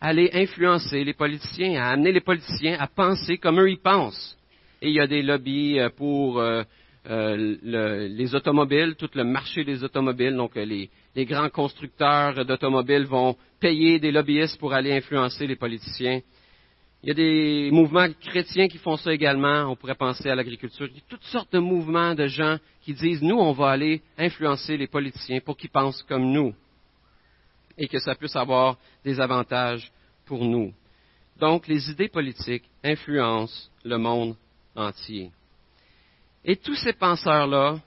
aller 0.00 0.30
influencer 0.32 1.04
les 1.04 1.14
politiciens, 1.14 1.82
à 1.82 1.90
amener 1.90 2.12
les 2.12 2.20
politiciens 2.20 2.76
à 2.78 2.86
penser 2.86 3.38
comme 3.38 3.60
eux 3.60 3.70
ils 3.70 3.80
pensent. 3.80 4.36
Et 4.82 4.88
il 4.88 4.94
y 4.94 5.00
a 5.00 5.06
des 5.06 5.22
lobbies 5.22 5.78
euh, 5.78 5.88
pour 5.88 6.38
euh, 6.38 6.62
euh, 7.08 7.56
les 7.66 8.34
automobiles, 8.34 8.96
tout 8.98 9.10
le 9.14 9.24
marché 9.24 9.64
des 9.64 9.82
automobiles. 9.82 10.36
Donc 10.36 10.56
les, 10.56 10.90
les 11.14 11.24
grands 11.24 11.48
constructeurs 11.48 12.44
d'automobiles 12.44 13.06
vont 13.06 13.36
payer 13.60 13.98
des 13.98 14.12
lobbyistes 14.12 14.58
pour 14.58 14.74
aller 14.74 14.92
influencer 14.92 15.46
les 15.46 15.56
politiciens. 15.56 16.20
Il 17.04 17.08
y 17.08 17.10
a 17.10 17.14
des 17.14 17.70
mouvements 17.70 18.08
chrétiens 18.18 18.66
qui 18.66 18.78
font 18.78 18.96
ça 18.96 19.12
également. 19.12 19.70
On 19.70 19.76
pourrait 19.76 19.94
penser 19.94 20.30
à 20.30 20.34
l'agriculture. 20.34 20.86
Il 20.90 20.94
y 20.94 21.00
a 21.00 21.02
toutes 21.06 21.24
sortes 21.24 21.52
de 21.52 21.58
mouvements 21.58 22.14
de 22.14 22.28
gens 22.28 22.56
qui 22.80 22.94
disent, 22.94 23.20
nous, 23.20 23.36
on 23.36 23.52
va 23.52 23.72
aller 23.72 24.00
influencer 24.16 24.78
les 24.78 24.86
politiciens 24.86 25.40
pour 25.40 25.54
qu'ils 25.54 25.68
pensent 25.68 26.02
comme 26.04 26.32
nous 26.32 26.54
et 27.76 27.88
que 27.88 27.98
ça 27.98 28.14
puisse 28.14 28.34
avoir 28.34 28.78
des 29.04 29.20
avantages 29.20 29.92
pour 30.24 30.46
nous. 30.46 30.72
Donc, 31.38 31.68
les 31.68 31.90
idées 31.90 32.08
politiques 32.08 32.64
influencent 32.82 33.68
le 33.84 33.98
monde 33.98 34.34
entier. 34.74 35.30
Et 36.42 36.56
tous 36.56 36.76
ces 36.76 36.94
penseurs-là, 36.94 37.80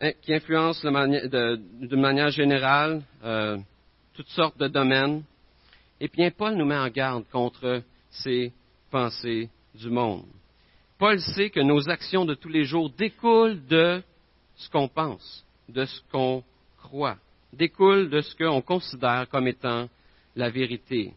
hein, 0.00 0.12
qui 0.22 0.32
influencent 0.32 0.88
de, 0.88 1.96
manière 1.96 2.30
générale 2.30 3.02
euh, 3.24 3.58
toutes 4.12 4.28
sortes 4.28 4.56
de 4.56 4.68
domaines, 4.68 5.24
et 5.98 6.06
bien 6.06 6.30
Paul 6.30 6.54
nous 6.54 6.64
met 6.64 6.78
en 6.78 6.88
garde 6.90 7.24
contre 7.32 7.82
ces 8.22 8.52
pensées 8.90 9.48
du 9.74 9.90
monde. 9.90 10.24
Paul 10.98 11.20
sait 11.20 11.50
que 11.50 11.60
nos 11.60 11.88
actions 11.88 12.24
de 12.24 12.34
tous 12.34 12.48
les 12.48 12.64
jours 12.64 12.90
découlent 12.90 13.64
de 13.66 14.02
ce 14.56 14.70
qu'on 14.70 14.88
pense, 14.88 15.44
de 15.68 15.84
ce 15.84 16.00
qu'on 16.10 16.42
croit 16.78 17.18
découle 17.54 18.10
de 18.10 18.20
ce 18.20 18.34
qu'on 18.36 18.60
considère 18.60 19.26
comme 19.30 19.48
étant 19.48 19.88
la 20.36 20.50
vérité. 20.50 21.12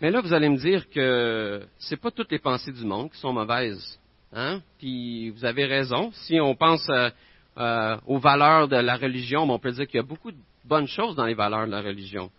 Mais 0.00 0.10
là, 0.10 0.20
vous 0.20 0.32
allez 0.32 0.48
me 0.48 0.56
dire 0.56 0.88
que 0.90 1.66
ce 1.78 1.94
n'est 1.94 2.00
pas 2.00 2.10
toutes 2.10 2.32
les 2.32 2.38
pensées 2.38 2.72
du 2.72 2.84
monde 2.84 3.10
qui 3.10 3.18
sont 3.18 3.32
mauvaises. 3.32 3.98
Hein? 4.32 4.60
Puis 4.78 5.30
vous 5.30 5.44
avez 5.44 5.66
raison. 5.66 6.10
Si 6.12 6.40
on 6.40 6.54
pense 6.56 6.88
euh, 6.90 7.10
euh, 7.58 7.96
aux 8.06 8.18
valeurs 8.18 8.68
de 8.68 8.76
la 8.76 8.96
religion, 8.96 9.48
on 9.48 9.58
peut 9.58 9.70
dire 9.70 9.86
qu'il 9.86 9.96
y 9.96 10.00
a 10.00 10.06
beaucoup 10.06 10.32
de 10.32 10.38
bonnes 10.64 10.88
choses 10.88 11.14
dans 11.14 11.26
les 11.26 11.34
valeurs 11.34 11.66
de 11.66 11.70
la 11.70 11.80
religion. 11.80 12.30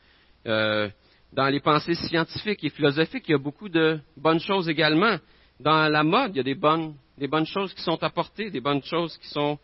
Euh, 0.46 0.90
dans 1.36 1.48
les 1.50 1.60
pensées 1.60 1.96
scientifiques 1.96 2.64
et 2.64 2.70
philosophiques, 2.70 3.26
il 3.28 3.34
y 3.34 3.36
a 3.36 3.40
beaucoup 3.40 3.68
de 3.68 4.00
bonnes 4.16 4.40
choses 4.40 4.70
également. 4.70 5.18
Dans 5.60 5.92
la 5.92 6.04
mode, 6.04 6.32
il 6.34 6.38
y 6.38 6.40
a 6.40 6.44
des 6.44 6.56
bonnes, 6.56 6.96
des 7.18 7.28
bonnes 7.28 7.46
choses 7.46 7.74
qui 7.74 7.82
sont 7.82 8.02
apportées, 8.04 8.50
des 8.50 8.62
bonnes 8.62 8.84
choses 8.84 9.18
qui 9.18 9.28
sont 9.28 9.60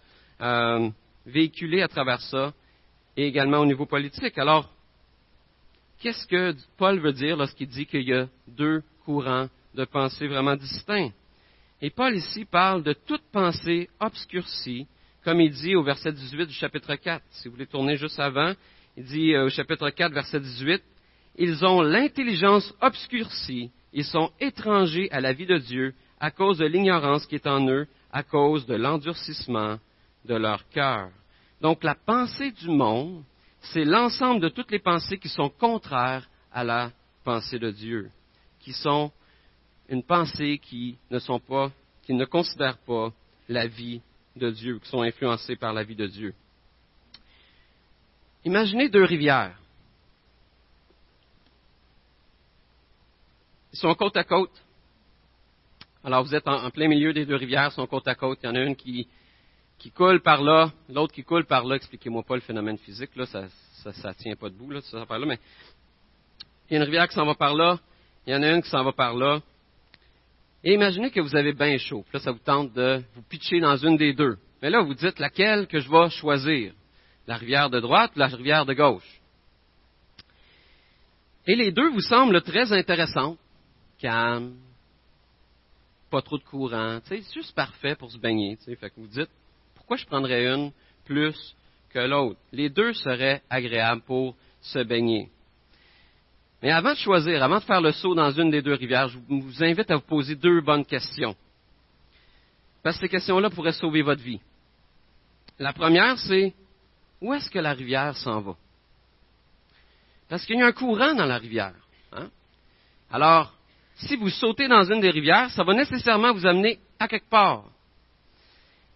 véhiculées 1.26 1.82
à 1.82 1.88
travers 1.88 2.20
ça 2.22 2.54
et 3.16 3.26
également 3.26 3.60
au 3.60 3.66
niveau 3.66 3.86
politique. 3.86 4.38
Alors, 4.38 4.70
qu'est-ce 6.02 6.28
que 6.28 6.54
Paul 6.78 7.00
veut 7.00 7.14
dire 7.14 7.38
lorsqu'il 7.38 7.68
dit 7.68 7.86
qu'il 7.86 8.04
y 8.04 8.14
a 8.14 8.28
deux 8.48 8.84
courants 9.06 9.48
de 9.74 9.86
pensée 9.86 10.28
vraiment 10.28 10.58
distincts? 10.58 11.12
Et 11.82 11.90
Paul 11.90 12.16
ici 12.16 12.44
parle 12.44 12.84
de 12.84 12.94
toute 12.94 13.24
pensée 13.32 13.90
obscurcie, 14.00 14.88
comme 15.24 15.40
il 15.40 15.52
dit 15.52 15.76
au 15.76 15.84
verset 15.84 16.12
18 16.12 16.48
du 16.48 16.54
chapitre 16.54 16.96
4. 16.96 17.24
Si 17.30 17.48
vous 17.48 17.54
voulez 17.54 17.66
tourner 17.66 17.96
juste 17.96 18.20
avant, 18.20 18.54
il 18.98 19.06
dit 19.06 19.34
euh, 19.34 19.46
au 19.46 19.50
chapitre 19.50 19.90
4, 19.90 20.14
verset 20.14 20.40
18, 20.42 20.84
Ils 21.36 21.66
ont 21.66 21.82
l'intelligence 21.82 22.74
obscurcie, 22.82 23.72
ils 23.94 24.06
sont 24.06 24.32
étrangers 24.40 25.10
à 25.12 25.22
la 25.22 25.34
vie 25.34 25.46
de 25.46 25.58
Dieu 25.58 25.94
à 26.20 26.30
cause 26.30 26.60
de 26.60 26.66
l'ignorance 26.66 27.26
qui 27.26 27.36
est 27.36 27.48
en 27.48 27.68
eux, 27.68 27.88
à 28.12 28.24
cause 28.24 28.66
de 28.66 28.76
l'endurcissement 28.76 29.80
de 30.26 30.36
leur 30.36 30.68
cœur. 30.70 31.10
Donc 31.62 31.84
la 31.84 31.96
pensée 31.96 32.52
du 32.52 32.70
monde, 32.70 33.24
c'est 33.62 33.86
l'ensemble 33.86 34.42
de 34.42 34.50
toutes 34.50 34.72
les 34.72 34.80
pensées 34.80 35.18
qui 35.18 35.30
sont 35.30 35.50
contraires 35.50 36.30
à 36.52 36.64
la 36.64 36.92
pensée 37.24 37.60
de 37.60 37.72
Dieu, 37.72 38.10
qui 38.60 38.74
sont 38.74 39.12
une 39.90 40.04
pensée 40.04 40.60
qui 40.60 40.98
ne 41.10 41.20
sont 41.20 41.40
pas, 41.40 41.72
qui 42.04 42.14
ne 42.14 42.26
considèrent 42.26 42.78
pas 42.80 43.12
la 43.50 43.68
vie 43.68 44.02
de 44.36 44.50
Dieu, 44.50 44.80
qui 44.80 44.90
sont 44.90 45.02
influencées 45.02 45.56
par 45.56 45.74
la 45.74 45.84
vie 45.84 45.96
de 45.96 46.08
Dieu. 46.08 46.34
Imaginez 48.46 48.90
deux 48.90 49.04
rivières. 49.04 49.61
Ils 53.74 53.80
sont 53.80 53.94
côte 53.96 54.18
à 54.18 54.24
côte. 54.24 54.52
Alors 56.04 56.24
vous 56.24 56.34
êtes 56.34 56.48
en, 56.48 56.70
plein 56.72 56.88
milieu 56.88 57.14
des 57.14 57.26
deux 57.26 57.36
rivières, 57.36 57.72
sont 57.72 57.86
côte 57.88 58.08
à 58.08 58.16
côte. 58.16 58.40
Il 58.44 58.48
y 58.48 58.50
en 58.50 58.56
a 58.56 58.62
une 58.62 58.76
qui 58.76 59.08
qui 59.78 59.90
coule 59.90 60.22
par 60.22 60.44
là, 60.44 60.72
l'autre 60.90 61.12
qui 61.12 61.24
coule 61.24 61.46
par 61.46 61.66
là. 61.66 61.76
Expliquez-moi 61.76 62.22
pas 62.22 62.36
le 62.36 62.42
phénomène 62.42 62.78
physique, 62.78 63.16
là, 63.16 63.26
ça, 63.26 63.48
ça, 63.92 64.14
tient 64.14 64.36
pas 64.36 64.50
debout, 64.50 64.70
là, 64.70 64.82
ça 64.82 65.06
par 65.08 65.18
là, 65.18 65.26
mais 65.26 65.40
il 66.70 66.74
y 66.74 66.76
a 66.76 66.78
une 66.78 66.84
rivière 66.84 67.08
qui 67.08 67.16
s'en 67.16 67.26
va 67.26 67.34
par 67.34 67.56
là, 67.56 67.80
il 68.28 68.34
y 68.34 68.36
en 68.36 68.44
a 68.44 68.52
une 68.52 68.62
qui 68.62 68.70
s'en 68.70 68.84
va 68.84 68.92
par 68.92 69.16
là. 69.16 69.42
Et 70.64 70.76
imaginez 70.76 71.10
que 71.10 71.20
vous 71.20 71.36
avez 71.36 71.54
bien 71.54 71.78
chaud. 71.80 72.06
Là, 72.14 72.20
ça 72.20 72.32
vous 72.32 72.40
tente 72.40 72.74
de 72.74 73.02
vous 73.16 73.24
pitcher 73.24 73.60
dans 73.60 73.76
une 73.76 73.98
des 73.98 74.14
deux. 74.14 74.38
Mais 74.62 74.70
là, 74.70 74.82
vous 74.82 74.94
dites 74.94 75.18
laquelle 75.18 75.66
que 75.66 75.80
je 75.80 75.90
vais 75.90 76.10
choisir? 76.12 76.74
La 77.26 77.38
rivière 77.38 77.72
de 77.72 77.80
droite 77.80 78.12
ou 78.16 78.20
la 78.20 78.28
rivière 78.28 78.66
de 78.66 78.74
gauche? 78.74 79.22
Et 81.48 81.56
les 81.56 81.72
deux 81.72 81.90
vous 81.90 82.02
semblent 82.02 82.42
très 82.44 82.72
intéressantes. 82.72 83.40
Calme, 84.02 84.56
pas 86.10 86.22
trop 86.22 86.38
de 86.38 86.44
courant. 86.44 87.00
C'est 87.06 87.22
juste 87.34 87.54
parfait 87.56 87.96
pour 87.96 88.12
se 88.12 88.18
baigner. 88.18 88.58
Fait 88.58 88.90
que 88.90 89.00
vous 89.00 89.08
dites, 89.08 89.30
pourquoi 89.76 89.96
je 89.96 90.06
prendrais 90.06 90.46
une 90.48 90.72
plus 91.06 91.56
que 91.90 92.00
l'autre? 92.00 92.40
Les 92.52 92.70
deux 92.70 92.94
seraient 92.94 93.44
agréables 93.50 94.02
pour 94.02 94.36
se 94.60 94.80
baigner. 94.80 95.30
Mais 96.62 96.72
avant 96.72 96.94
de 96.94 96.98
choisir, 96.98 97.44
avant 97.44 97.60
de 97.60 97.64
faire 97.64 97.82
le 97.82 97.92
saut 97.92 98.16
dans 98.16 98.32
une 98.32 98.52
des 98.52 98.62
deux 98.62 98.74
rivières, 98.74 99.08
je 99.08 99.18
vous 99.18 99.64
invite 99.64 99.90
à 99.90 99.96
vous 99.96 100.02
poser 100.02 100.36
deux 100.36 100.62
bonnes 100.62 100.86
questions. 100.86 101.36
Parce 102.84 102.98
que 102.98 103.02
ces 103.02 103.10
questions-là 103.10 103.50
pourraient 103.50 103.72
sauver 103.72 104.02
votre 104.02 104.22
vie. 104.22 104.42
La 105.60 105.74
première, 105.74 106.18
c'est 106.18 106.54
où 107.22 107.34
est-ce 107.34 107.50
que 107.50 107.60
la 107.60 107.74
rivière 107.74 108.18
s'en 108.18 108.42
va? 108.42 108.56
Parce 110.28 110.46
qu'il 110.46 110.58
y 110.58 110.62
a 110.62 110.66
un 110.66 110.72
courant 110.72 111.14
dans 111.14 111.26
la 111.26 111.38
rivière. 111.38 111.76
Hein? 112.14 112.30
Alors, 113.12 113.54
si 114.08 114.16
vous 114.16 114.30
sautez 114.30 114.68
dans 114.68 114.84
une 114.84 115.02
des 115.02 115.10
rivières, 115.10 115.50
ça 115.52 115.64
va 115.64 115.74
nécessairement 115.74 116.34
vous 116.34 116.46
amener 116.46 116.80
à 117.00 117.08
quelque 117.08 117.30
part. 117.30 117.66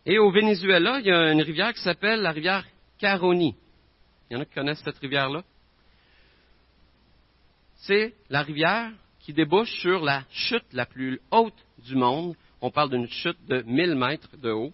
Et 0.05 0.19
au 0.19 0.31
Venezuela, 0.31 0.99
il 0.99 1.07
y 1.07 1.11
a 1.11 1.31
une 1.31 1.41
rivière 1.41 1.73
qui 1.73 1.81
s'appelle 1.81 2.21
la 2.21 2.31
rivière 2.31 2.65
Caroni. 2.99 3.55
Il 4.29 4.33
y 4.33 4.37
en 4.37 4.41
a 4.41 4.45
qui 4.45 4.53
connaissent 4.53 4.83
cette 4.83 4.97
rivière-là? 4.99 5.43
c'est 7.85 8.15
la 8.29 8.41
rivière 8.41 8.91
qui 9.19 9.33
débouche 9.33 9.71
sur 9.79 10.03
la 10.03 10.23
chute 10.31 10.65
la 10.73 10.85
plus 10.85 11.19
haute 11.31 11.53
du 11.85 11.95
monde. 11.95 12.35
On 12.61 12.71
parle 12.71 12.89
d'une 12.89 13.07
chute 13.07 13.37
de 13.47 13.61
1000 13.61 13.95
mètres 13.95 14.37
de 14.37 14.51
haut, 14.51 14.73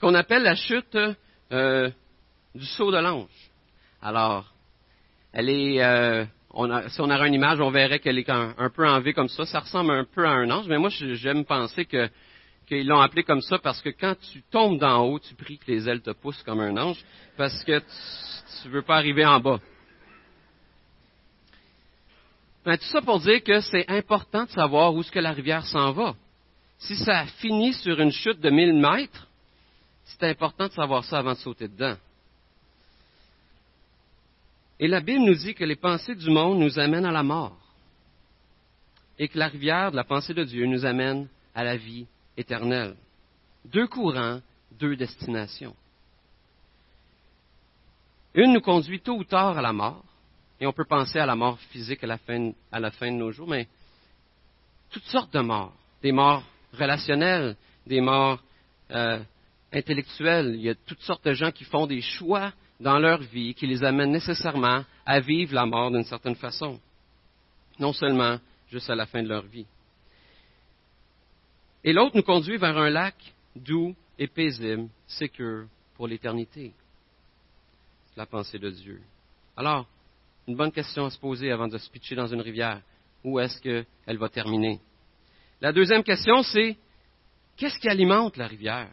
qu'on 0.00 0.14
appelle 0.14 0.42
la 0.42 0.54
chute 0.54 0.96
euh, 1.52 1.90
du 2.54 2.64
saut 2.64 2.92
de 2.92 2.98
l'ange. 2.98 3.50
Alors, 4.00 4.52
elle 5.32 5.48
est, 5.48 5.82
euh, 5.82 6.24
si 6.88 7.00
on 7.00 7.10
avait 7.10 7.28
une 7.28 7.34
image, 7.34 7.60
on 7.60 7.70
verrait 7.70 7.98
qu'elle 7.98 8.18
est 8.18 8.30
un, 8.30 8.70
peu 8.74 8.88
en 8.88 9.00
V 9.00 9.12
comme 9.12 9.28
ça. 9.28 9.44
Ça 9.44 9.60
ressemble 9.60 9.90
un 9.90 10.04
peu 10.04 10.26
à 10.26 10.30
un 10.30 10.50
ange, 10.50 10.66
mais 10.68 10.78
moi, 10.78 10.88
j'aime 10.90 11.44
penser 11.44 11.84
que 11.84 12.08
qu'ils 12.66 12.86
l'ont 12.86 13.00
appelé 13.00 13.22
comme 13.22 13.42
ça 13.42 13.58
parce 13.58 13.80
que 13.80 13.90
quand 13.90 14.16
tu 14.32 14.42
tombes 14.50 14.78
d'en 14.78 15.04
haut, 15.04 15.20
tu 15.20 15.34
pries 15.34 15.58
que 15.58 15.70
les 15.70 15.88
ailes 15.88 16.00
te 16.00 16.10
poussent 16.10 16.42
comme 16.42 16.60
un 16.60 16.76
ange 16.76 16.98
parce 17.36 17.62
que 17.62 17.78
tu 17.78 18.68
ne 18.68 18.72
veux 18.72 18.82
pas 18.82 18.96
arriver 18.96 19.24
en 19.24 19.38
bas. 19.38 19.60
Ben, 22.64 22.76
tout 22.76 22.86
ça 22.86 23.00
pour 23.00 23.20
dire 23.20 23.44
que 23.44 23.60
c'est 23.60 23.88
important 23.88 24.44
de 24.44 24.50
savoir 24.50 24.92
où 24.92 25.00
est-ce 25.00 25.12
que 25.12 25.20
la 25.20 25.30
rivière 25.30 25.64
s'en 25.64 25.92
va. 25.92 26.16
Si 26.78 26.96
ça 26.96 27.24
finit 27.38 27.72
sur 27.74 28.00
une 28.00 28.10
chute 28.10 28.40
de 28.40 28.50
1000 28.50 28.74
mètres, 28.74 29.28
c'est 30.04 30.24
important 30.24 30.66
de 30.66 30.72
savoir 30.72 31.04
ça 31.04 31.18
avant 31.18 31.34
de 31.34 31.38
sauter 31.38 31.68
dedans. 31.68 31.96
Et 34.78 34.88
la 34.88 35.00
Bible 35.00 35.24
nous 35.24 35.34
dit 35.34 35.54
que 35.54 35.64
les 35.64 35.76
pensées 35.76 36.14
du 36.14 36.30
monde 36.30 36.58
nous 36.58 36.78
amènent 36.78 37.06
à 37.06 37.12
la 37.12 37.22
mort 37.22 37.56
et 39.18 39.28
que 39.28 39.38
la 39.38 39.48
rivière 39.48 39.90
de 39.90 39.96
la 39.96 40.04
pensée 40.04 40.34
de 40.34 40.44
Dieu 40.44 40.66
nous 40.66 40.84
amène 40.84 41.28
à 41.54 41.64
la 41.64 41.76
vie 41.76 42.06
éternelle. 42.36 42.94
Deux 43.64 43.86
courants, 43.86 44.40
deux 44.72 44.96
destinations. 44.96 45.74
Une 48.34 48.52
nous 48.52 48.60
conduit 48.60 49.00
tôt 49.00 49.16
ou 49.16 49.24
tard 49.24 49.56
à 49.56 49.62
la 49.62 49.72
mort 49.72 50.04
et 50.60 50.66
on 50.66 50.72
peut 50.72 50.84
penser 50.84 51.18
à 51.18 51.26
la 51.26 51.34
mort 51.34 51.58
physique 51.70 52.04
à 52.04 52.06
la 52.06 52.18
fin, 52.18 52.38
de 52.40 53.16
nos 53.16 53.32
jours, 53.32 53.48
mais 53.48 53.66
toutes 54.90 55.04
sortes 55.04 55.32
de 55.32 55.40
morts. 55.40 55.74
Des 56.02 56.12
morts 56.12 56.42
relationnelles, 56.74 57.56
des 57.86 58.02
morts 58.02 58.42
euh, 58.90 59.20
intellectuelles. 59.72 60.52
Il 60.54 60.60
y 60.60 60.68
a 60.68 60.74
toutes 60.74 61.00
sortes 61.00 61.24
de 61.24 61.32
gens 61.32 61.50
qui 61.50 61.64
font 61.64 61.86
des 61.86 62.02
choix 62.02 62.52
dans 62.80 62.98
leur 62.98 63.20
vie 63.22 63.54
qui 63.54 63.66
les 63.66 63.82
amènent 63.84 64.12
nécessairement 64.12 64.84
à 65.04 65.20
vivre 65.20 65.54
la 65.54 65.66
mort 65.66 65.90
d'une 65.90 66.04
certaine 66.04 66.34
façon. 66.34 66.78
Non 67.78 67.92
seulement 67.92 68.38
juste 68.70 68.90
à 68.90 68.94
la 68.94 69.06
fin 69.06 69.22
de 69.22 69.28
leur 69.28 69.46
vie. 69.46 69.66
Et 71.84 71.92
l'autre 71.92 72.16
nous 72.16 72.22
conduit 72.22 72.56
vers 72.56 72.76
un 72.76 72.90
lac 72.90 73.14
doux 73.54 73.94
et 74.18 74.26
paisible, 74.26 74.88
sécure 75.06 75.66
pour 75.94 76.08
l'éternité. 76.08 76.72
C'est 78.08 78.18
la 78.18 78.26
pensée 78.26 78.58
de 78.58 78.70
Dieu. 78.70 79.00
Alors, 79.56 79.86
une 80.46 80.56
bonne 80.56 80.72
question 80.72 81.06
à 81.06 81.10
se 81.10 81.18
poser 81.18 81.50
avant 81.50 81.68
de 81.68 81.78
se 81.78 81.90
pitcher 81.90 82.14
dans 82.14 82.26
une 82.26 82.40
rivière. 82.40 82.80
Où 83.24 83.40
est-ce 83.40 83.60
qu'elle 83.60 84.18
va 84.18 84.28
terminer? 84.28 84.80
La 85.60 85.72
deuxième 85.72 86.02
question, 86.02 86.42
c'est 86.42 86.76
qu'est-ce 87.56 87.78
qui 87.78 87.88
alimente 87.88 88.36
la 88.36 88.46
rivière? 88.46 88.90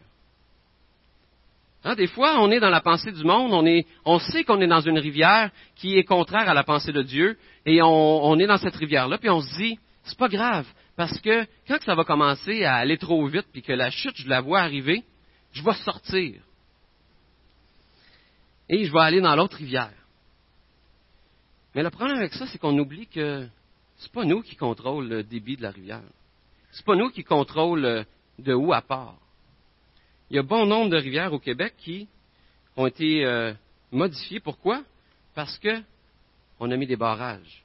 Hein, 1.84 1.94
des 1.96 2.06
fois, 2.06 2.40
on 2.40 2.50
est 2.50 2.60
dans 2.60 2.70
la 2.70 2.80
pensée 2.80 3.12
du 3.12 3.24
monde, 3.24 3.52
on, 3.52 3.66
est, 3.66 3.86
on 4.06 4.18
sait 4.18 4.42
qu'on 4.42 4.60
est 4.62 4.66
dans 4.66 4.80
une 4.80 4.98
rivière 4.98 5.50
qui 5.76 5.98
est 5.98 6.04
contraire 6.04 6.48
à 6.48 6.54
la 6.54 6.64
pensée 6.64 6.92
de 6.92 7.02
Dieu, 7.02 7.36
et 7.66 7.82
on, 7.82 8.24
on 8.24 8.38
est 8.38 8.46
dans 8.46 8.56
cette 8.56 8.76
rivière-là, 8.76 9.18
puis 9.18 9.28
on 9.28 9.42
se 9.42 9.54
dit, 9.56 9.78
c'est 10.04 10.16
pas 10.16 10.28
grave, 10.28 10.66
parce 10.96 11.20
que 11.20 11.44
quand 11.68 11.82
ça 11.82 11.94
va 11.94 12.04
commencer 12.04 12.64
à 12.64 12.76
aller 12.76 12.96
trop 12.96 13.26
vite, 13.26 13.46
puis 13.52 13.60
que 13.60 13.72
la 13.72 13.90
chute, 13.90 14.16
je 14.16 14.28
la 14.28 14.40
vois 14.40 14.60
arriver, 14.60 15.04
je 15.52 15.62
vais 15.62 15.74
sortir. 15.74 16.40
Et 18.70 18.86
je 18.86 18.92
vais 18.92 19.00
aller 19.00 19.20
dans 19.20 19.36
l'autre 19.36 19.58
rivière. 19.58 19.92
Mais 21.74 21.82
le 21.82 21.90
problème 21.90 22.16
avec 22.16 22.32
ça, 22.32 22.46
c'est 22.46 22.58
qu'on 22.58 22.78
oublie 22.78 23.08
que 23.08 23.46
c'est 23.96 24.12
pas 24.12 24.24
nous 24.24 24.40
qui 24.40 24.56
contrôlons 24.56 25.00
le 25.00 25.22
débit 25.22 25.56
de 25.56 25.62
la 25.62 25.70
rivière. 25.70 26.02
C'est 26.72 26.84
pas 26.86 26.96
nous 26.96 27.10
qui 27.10 27.24
contrôlons 27.24 28.04
de 28.38 28.54
où 28.54 28.72
à 28.72 28.80
part. 28.80 29.18
Il 30.30 30.36
y 30.36 30.38
a 30.38 30.42
bon 30.42 30.66
nombre 30.66 30.90
de 30.90 30.96
rivières 30.96 31.32
au 31.32 31.38
Québec 31.38 31.74
qui 31.78 32.08
ont 32.76 32.86
été 32.86 33.24
euh, 33.24 33.52
modifiées. 33.92 34.40
Pourquoi? 34.40 34.82
Parce 35.34 35.58
que 35.58 35.82
on 36.60 36.70
a 36.70 36.76
mis 36.76 36.86
des 36.86 36.96
barrages. 36.96 37.62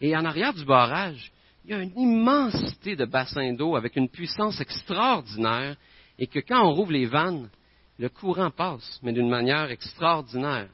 Et 0.00 0.16
en 0.16 0.24
arrière 0.24 0.52
du 0.52 0.64
barrage, 0.64 1.32
il 1.64 1.70
y 1.70 1.74
a 1.74 1.82
une 1.82 1.98
immensité 1.98 2.94
de 2.94 3.04
bassins 3.04 3.52
d'eau 3.54 3.76
avec 3.76 3.96
une 3.96 4.08
puissance 4.08 4.60
extraordinaire 4.60 5.76
et 6.18 6.26
que 6.26 6.40
quand 6.40 6.64
on 6.64 6.74
rouvre 6.74 6.92
les 6.92 7.06
vannes, 7.06 7.48
le 7.98 8.08
courant 8.08 8.50
passe, 8.50 9.00
mais 9.02 9.12
d'une 9.12 9.28
manière 9.28 9.70
extraordinaire. 9.70 10.68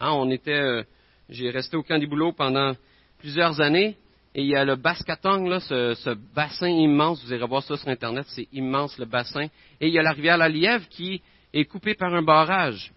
Hein, 0.00 0.10
on 0.12 0.30
était 0.30 0.52
euh, 0.52 0.82
j'ai 1.28 1.50
resté 1.50 1.76
au 1.76 1.82
camp 1.82 1.98
des 1.98 2.06
boulots 2.06 2.32
pendant 2.32 2.74
plusieurs 3.18 3.60
années. 3.60 3.96
Et 4.38 4.42
il 4.42 4.48
y 4.48 4.54
a 4.54 4.66
le 4.66 4.76
Bascatong, 4.76 5.48
là, 5.48 5.60
ce, 5.60 6.14
bassin 6.34 6.68
immense. 6.68 7.24
Vous 7.24 7.32
irez 7.32 7.46
voir 7.46 7.62
ça 7.62 7.74
sur 7.78 7.88
Internet. 7.88 8.26
C'est 8.28 8.46
immense, 8.52 8.98
le 8.98 9.06
bassin. 9.06 9.46
Et 9.80 9.88
il 9.88 9.94
y 9.94 9.98
a 9.98 10.02
la 10.02 10.12
rivière 10.12 10.36
La 10.36 10.50
Lièvre 10.50 10.86
qui 10.90 11.22
est 11.54 11.64
coupée 11.64 11.94
par 11.94 12.14
un 12.14 12.20
barrage. 12.20 12.92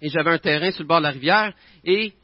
Et 0.00 0.08
j'avais 0.08 0.30
un 0.30 0.38
terrain 0.38 0.70
sur 0.70 0.82
le 0.82 0.88
bord 0.88 1.00
de 1.00 1.02
la 1.02 1.10
rivière. 1.10 1.52
Et 1.84 2.14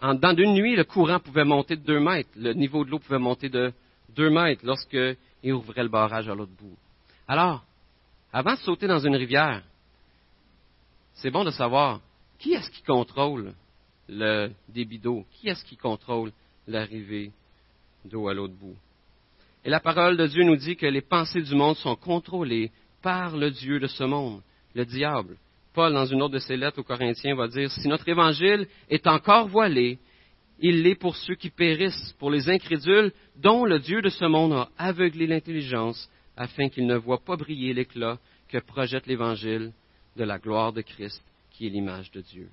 en 0.00 0.14
dedans 0.14 0.32
d'une 0.32 0.54
nuit, 0.54 0.74
le 0.74 0.82
courant 0.82 1.20
pouvait 1.20 1.44
monter 1.44 1.76
de 1.76 1.84
deux 1.84 2.00
mètres. 2.00 2.30
Le 2.34 2.52
niveau 2.52 2.84
de 2.84 2.90
l'eau 2.90 2.98
pouvait 2.98 3.20
monter 3.20 3.48
de 3.48 3.72
deux 4.08 4.28
mètres 4.28 4.66
lorsqu'il 4.66 5.16
ouvrait 5.52 5.84
le 5.84 5.88
barrage 5.88 6.28
à 6.28 6.34
l'autre 6.34 6.56
bout. 6.58 6.76
Alors, 7.28 7.64
avant 8.32 8.54
de 8.54 8.58
sauter 8.58 8.88
dans 8.88 8.98
une 8.98 9.14
rivière, 9.14 9.62
c'est 11.14 11.30
bon 11.30 11.44
de 11.44 11.52
savoir 11.52 12.00
qui 12.40 12.54
est-ce 12.54 12.72
qui 12.72 12.82
contrôle 12.82 13.54
le 14.08 14.50
débit 14.68 14.98
d'eau? 14.98 15.24
Qui 15.30 15.48
est-ce 15.48 15.64
qui 15.64 15.76
contrôle 15.76 16.32
l'arrivée 16.66 17.32
d'eau 18.04 18.28
à 18.28 18.34
l'autre 18.34 18.54
bout? 18.54 18.76
Et 19.64 19.70
la 19.70 19.80
parole 19.80 20.16
de 20.16 20.26
Dieu 20.26 20.44
nous 20.44 20.56
dit 20.56 20.76
que 20.76 20.86
les 20.86 21.00
pensées 21.00 21.42
du 21.42 21.54
monde 21.54 21.76
sont 21.76 21.96
contrôlées 21.96 22.70
par 23.02 23.36
le 23.36 23.50
Dieu 23.50 23.80
de 23.80 23.86
ce 23.86 24.04
monde, 24.04 24.40
le 24.74 24.84
diable. 24.84 25.36
Paul, 25.74 25.92
dans 25.92 26.06
une 26.06 26.22
autre 26.22 26.34
de 26.34 26.38
ses 26.38 26.56
lettres 26.56 26.78
aux 26.78 26.84
Corinthiens, 26.84 27.34
va 27.34 27.48
dire, 27.48 27.70
si 27.70 27.88
notre 27.88 28.08
évangile 28.08 28.66
est 28.88 29.06
encore 29.06 29.48
voilé, 29.48 29.98
il 30.60 30.82
l'est 30.82 30.94
pour 30.94 31.16
ceux 31.16 31.34
qui 31.34 31.50
périssent, 31.50 32.14
pour 32.18 32.30
les 32.30 32.48
incrédules, 32.48 33.12
dont 33.36 33.64
le 33.64 33.78
Dieu 33.78 34.00
de 34.00 34.08
ce 34.08 34.24
monde 34.24 34.52
a 34.52 34.68
aveuglé 34.78 35.26
l'intelligence, 35.26 36.08
afin 36.36 36.68
qu'ils 36.68 36.86
ne 36.86 36.96
voient 36.96 37.24
pas 37.24 37.36
briller 37.36 37.74
l'éclat 37.74 38.18
que 38.48 38.58
projette 38.58 39.06
l'évangile 39.06 39.72
de 40.16 40.24
la 40.24 40.38
gloire 40.38 40.72
de 40.72 40.80
Christ, 40.80 41.22
qui 41.50 41.66
est 41.66 41.70
l'image 41.70 42.10
de 42.10 42.20
Dieu. 42.20 42.48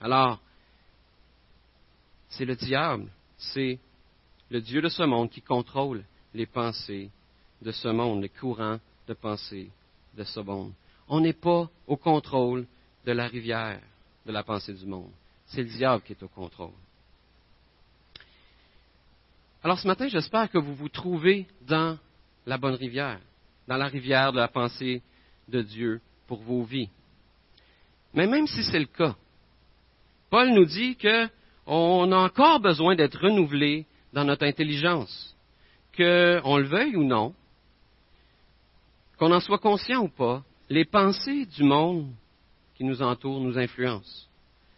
Alors, 0.00 0.40
c'est 2.28 2.44
le 2.44 2.56
diable, 2.56 3.10
c'est 3.38 3.78
le 4.50 4.60
Dieu 4.60 4.80
de 4.80 4.88
ce 4.88 5.02
monde 5.02 5.30
qui 5.30 5.42
contrôle 5.42 6.04
les 6.34 6.46
pensées 6.46 7.10
de 7.62 7.72
ce 7.72 7.88
monde, 7.88 8.22
les 8.22 8.28
courants 8.28 8.78
de 9.06 9.14
pensée 9.14 9.70
de 10.16 10.24
ce 10.24 10.40
monde. 10.40 10.72
On 11.08 11.20
n'est 11.20 11.32
pas 11.32 11.68
au 11.86 11.96
contrôle 11.96 12.66
de 13.04 13.12
la 13.12 13.26
rivière 13.26 13.80
de 14.24 14.32
la 14.32 14.42
pensée 14.42 14.74
du 14.74 14.86
monde. 14.86 15.10
C'est 15.46 15.62
le 15.62 15.68
diable 15.68 16.02
qui 16.02 16.12
est 16.12 16.22
au 16.22 16.28
contrôle. 16.28 16.72
Alors 19.62 19.78
ce 19.78 19.86
matin, 19.86 20.08
j'espère 20.08 20.50
que 20.50 20.58
vous 20.58 20.74
vous 20.74 20.88
trouvez 20.88 21.46
dans 21.62 21.98
la 22.44 22.58
bonne 22.58 22.74
rivière, 22.74 23.20
dans 23.66 23.76
la 23.76 23.86
rivière 23.86 24.32
de 24.32 24.38
la 24.38 24.48
pensée 24.48 25.02
de 25.48 25.62
Dieu 25.62 26.00
pour 26.26 26.40
vos 26.42 26.64
vies. 26.64 26.90
Mais 28.14 28.26
même 28.26 28.46
si 28.46 28.62
c'est 28.64 28.78
le 28.78 28.86
cas, 28.86 29.14
Paul 30.30 30.50
nous 30.50 30.64
dit 30.64 30.96
que 30.96 31.28
on 31.66 32.12
a 32.12 32.16
encore 32.16 32.60
besoin 32.60 32.94
d'être 32.94 33.20
renouvelé 33.20 33.86
dans 34.12 34.24
notre 34.24 34.44
intelligence. 34.44 35.34
Qu'on 35.96 36.56
le 36.58 36.66
veuille 36.66 36.96
ou 36.96 37.04
non, 37.04 37.34
qu'on 39.18 39.32
en 39.32 39.40
soit 39.40 39.58
conscient 39.58 40.02
ou 40.02 40.08
pas, 40.08 40.42
les 40.68 40.84
pensées 40.84 41.46
du 41.46 41.62
monde 41.62 42.10
qui 42.76 42.84
nous 42.84 43.02
entoure 43.02 43.40
nous 43.40 43.58
influencent. 43.58 44.28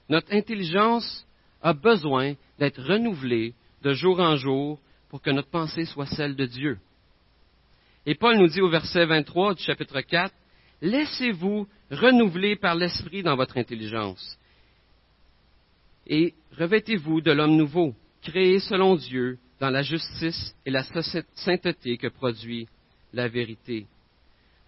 Notre 0.08 0.32
intelligence 0.32 1.26
a 1.60 1.72
besoin 1.72 2.34
d'être 2.58 2.80
renouvelée 2.82 3.54
de 3.82 3.92
jour 3.92 4.20
en 4.20 4.36
jour 4.36 4.78
pour 5.08 5.20
que 5.20 5.30
notre 5.30 5.50
pensée 5.50 5.84
soit 5.84 6.06
celle 6.06 6.36
de 6.36 6.46
Dieu. 6.46 6.78
Et 8.06 8.14
Paul 8.14 8.38
nous 8.38 8.48
dit 8.48 8.60
au 8.60 8.70
verset 8.70 9.04
23 9.04 9.54
du 9.54 9.62
chapitre 9.62 10.00
4, 10.00 10.32
Laissez-vous 10.80 11.66
renouveler 11.90 12.54
par 12.54 12.76
l'Esprit 12.76 13.22
dans 13.22 13.34
votre 13.34 13.58
intelligence 13.58 14.38
et 16.08 16.34
revêtez-vous 16.58 17.20
de 17.20 17.32
l'homme 17.32 17.56
nouveau, 17.56 17.94
créé 18.22 18.60
selon 18.60 18.96
Dieu 18.96 19.38
dans 19.60 19.70
la 19.70 19.82
justice 19.82 20.54
et 20.64 20.70
la 20.70 20.82
sainteté 21.34 21.96
que 21.96 22.08
produit 22.08 22.68
la 23.12 23.28
vérité. 23.28 23.86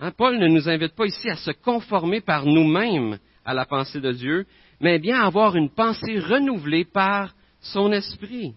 Hein, 0.00 0.12
Paul 0.12 0.38
ne 0.38 0.48
nous 0.48 0.68
invite 0.68 0.94
pas 0.94 1.06
ici 1.06 1.28
à 1.28 1.36
se 1.36 1.50
conformer 1.50 2.20
par 2.20 2.46
nous-mêmes 2.46 3.18
à 3.44 3.54
la 3.54 3.66
pensée 3.66 4.00
de 4.00 4.12
Dieu, 4.12 4.46
mais 4.80 4.98
bien 4.98 5.20
à 5.20 5.26
avoir 5.26 5.56
une 5.56 5.70
pensée 5.70 6.18
renouvelée 6.18 6.84
par 6.84 7.34
son 7.60 7.92
esprit. 7.92 8.54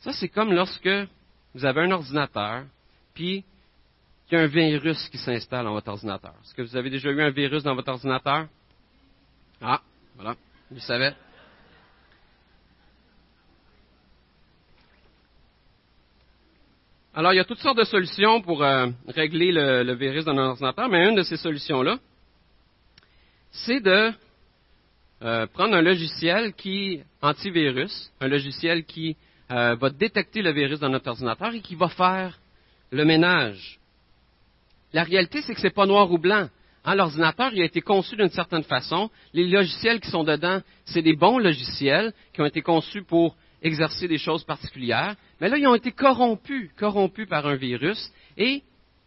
Ça, 0.00 0.12
c'est 0.12 0.28
comme 0.28 0.52
lorsque 0.52 0.88
vous 1.54 1.64
avez 1.64 1.82
un 1.82 1.90
ordinateur, 1.90 2.64
puis 3.14 3.44
il 4.30 4.34
y 4.34 4.36
a 4.36 4.42
un 4.42 4.46
virus 4.46 5.08
qui 5.08 5.18
s'installe 5.18 5.64
dans 5.64 5.72
votre 5.72 5.88
ordinateur. 5.88 6.34
Est-ce 6.42 6.54
que 6.54 6.62
vous 6.62 6.76
avez 6.76 6.90
déjà 6.90 7.10
eu 7.10 7.20
un 7.20 7.30
virus 7.30 7.62
dans 7.62 7.74
votre 7.74 7.90
ordinateur? 7.90 8.46
Ah, 9.60 9.80
voilà, 10.16 10.36
vous 10.70 10.80
savez. 10.80 11.12
Alors, 17.18 17.32
il 17.32 17.36
y 17.36 17.40
a 17.40 17.44
toutes 17.44 17.60
sortes 17.60 17.78
de 17.78 17.84
solutions 17.84 18.42
pour 18.42 18.62
euh, 18.62 18.88
régler 19.08 19.50
le, 19.50 19.94
virus 19.94 20.26
dans 20.26 20.36
un 20.36 20.48
ordinateur, 20.50 20.86
mais 20.90 21.08
une 21.08 21.14
de 21.14 21.22
ces 21.22 21.38
solutions-là, 21.38 21.98
c'est 23.50 23.80
de 23.80 24.12
euh, 25.22 25.46
prendre 25.46 25.74
un 25.74 25.80
logiciel 25.80 26.52
qui 26.52 27.00
antivirus, 27.22 28.12
un 28.20 28.28
logiciel 28.28 28.84
qui 28.84 29.16
euh, 29.50 29.76
va 29.76 29.88
détecter 29.88 30.42
le 30.42 30.52
virus 30.52 30.78
dans 30.78 30.90
notre 30.90 31.08
ordinateur 31.08 31.54
et 31.54 31.60
qui 31.60 31.74
va 31.74 31.88
faire 31.88 32.38
le 32.90 33.06
ménage. 33.06 33.80
La 34.92 35.02
réalité, 35.02 35.40
c'est 35.40 35.54
que 35.54 35.60
ce 35.60 35.68
n'est 35.68 35.72
pas 35.72 35.86
noir 35.86 36.12
ou 36.12 36.18
blanc. 36.18 36.50
Hein, 36.84 36.94
l'ordinateur, 36.96 37.50
il 37.54 37.62
a 37.62 37.64
été 37.64 37.80
conçu 37.80 38.14
d'une 38.16 38.28
certaine 38.28 38.64
façon. 38.64 39.08
Les 39.32 39.48
logiciels 39.48 40.00
qui 40.00 40.10
sont 40.10 40.22
dedans, 40.22 40.60
c'est 40.84 41.00
des 41.00 41.16
bons 41.16 41.38
logiciels 41.38 42.12
qui 42.34 42.42
ont 42.42 42.46
été 42.46 42.60
conçus 42.60 43.04
pour 43.04 43.36
exercer 43.62 44.08
des 44.08 44.18
choses 44.18 44.44
particulières, 44.44 45.16
mais 45.40 45.48
là, 45.48 45.58
ils 45.58 45.66
ont 45.66 45.74
été 45.74 45.92
corrompus, 45.92 46.70
corrompus 46.76 47.28
par 47.28 47.46
un 47.46 47.56
virus, 47.56 48.10
et 48.36 48.62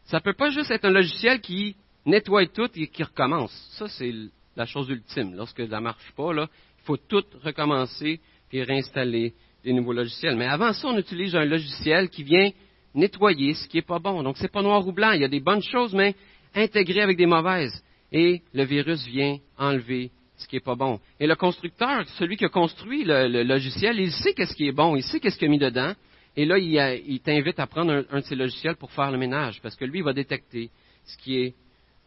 ça 0.05 0.17
ne 0.17 0.23
peut 0.23 0.33
pas 0.33 0.49
juste 0.49 0.71
être 0.71 0.85
un 0.85 0.91
logiciel 0.91 1.39
qui 1.39 1.75
nettoie 2.05 2.47
tout 2.47 2.69
et 2.75 2.87
qui 2.87 3.03
recommence. 3.03 3.51
Ça, 3.77 3.87
c'est 3.87 4.13
la 4.55 4.65
chose 4.65 4.89
ultime. 4.89 5.35
Lorsque 5.35 5.67
ça 5.67 5.75
ne 5.77 5.83
marche 5.83 6.11
pas, 6.15 6.31
il 6.33 6.47
faut 6.83 6.97
tout 6.97 7.23
recommencer 7.43 8.19
et 8.51 8.63
réinstaller 8.63 9.33
des 9.63 9.73
nouveaux 9.73 9.93
logiciels. 9.93 10.35
Mais 10.35 10.47
avant 10.47 10.73
ça, 10.73 10.87
on 10.87 10.97
utilise 10.97 11.35
un 11.35 11.45
logiciel 11.45 12.09
qui 12.09 12.23
vient 12.23 12.49
nettoyer 12.95 13.53
ce 13.53 13.67
qui 13.67 13.77
n'est 13.77 13.83
pas 13.83 13.99
bon. 13.99 14.23
Donc, 14.23 14.37
ce 14.37 14.43
n'est 14.43 14.49
pas 14.49 14.61
noir 14.61 14.85
ou 14.87 14.91
blanc. 14.91 15.11
Il 15.11 15.21
y 15.21 15.25
a 15.25 15.29
des 15.29 15.39
bonnes 15.39 15.61
choses, 15.61 15.93
mais 15.93 16.15
intégrées 16.55 17.01
avec 17.01 17.17
des 17.17 17.25
mauvaises. 17.25 17.83
Et 18.11 18.41
le 18.53 18.63
virus 18.63 19.05
vient 19.05 19.37
enlever 19.57 20.11
ce 20.39 20.47
qui 20.47 20.55
n'est 20.55 20.61
pas 20.61 20.75
bon. 20.75 20.99
Et 21.19 21.27
le 21.27 21.35
constructeur, 21.35 22.07
celui 22.17 22.37
qui 22.37 22.45
a 22.45 22.49
construit 22.49 23.03
le, 23.03 23.43
logiciel, 23.43 23.99
il 23.99 24.11
sait 24.11 24.33
qu'est-ce 24.33 24.55
qui 24.55 24.67
est 24.67 24.71
bon, 24.71 24.95
il 24.95 25.03
sait 25.03 25.19
qu'est-ce 25.19 25.37
qu'il 25.37 25.47
a 25.47 25.51
mis 25.51 25.59
dedans. 25.59 25.93
Et 26.35 26.45
là, 26.45 26.57
il, 26.57 27.19
t'invite 27.19 27.59
à 27.59 27.67
prendre 27.67 28.05
un, 28.09 28.19
de 28.19 28.25
ces 28.25 28.35
logiciels 28.35 28.77
pour 28.77 28.91
faire 28.91 29.11
le 29.11 29.17
ménage, 29.17 29.59
parce 29.61 29.75
que 29.75 29.83
lui, 29.83 29.99
il 29.99 30.03
va 30.03 30.13
détecter 30.13 30.69
ce 31.05 31.17
qui 31.17 31.37
est 31.37 31.53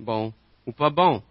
bon 0.01 0.33
ou 0.67 0.73
pas 0.73 0.91
bon. 0.91 1.23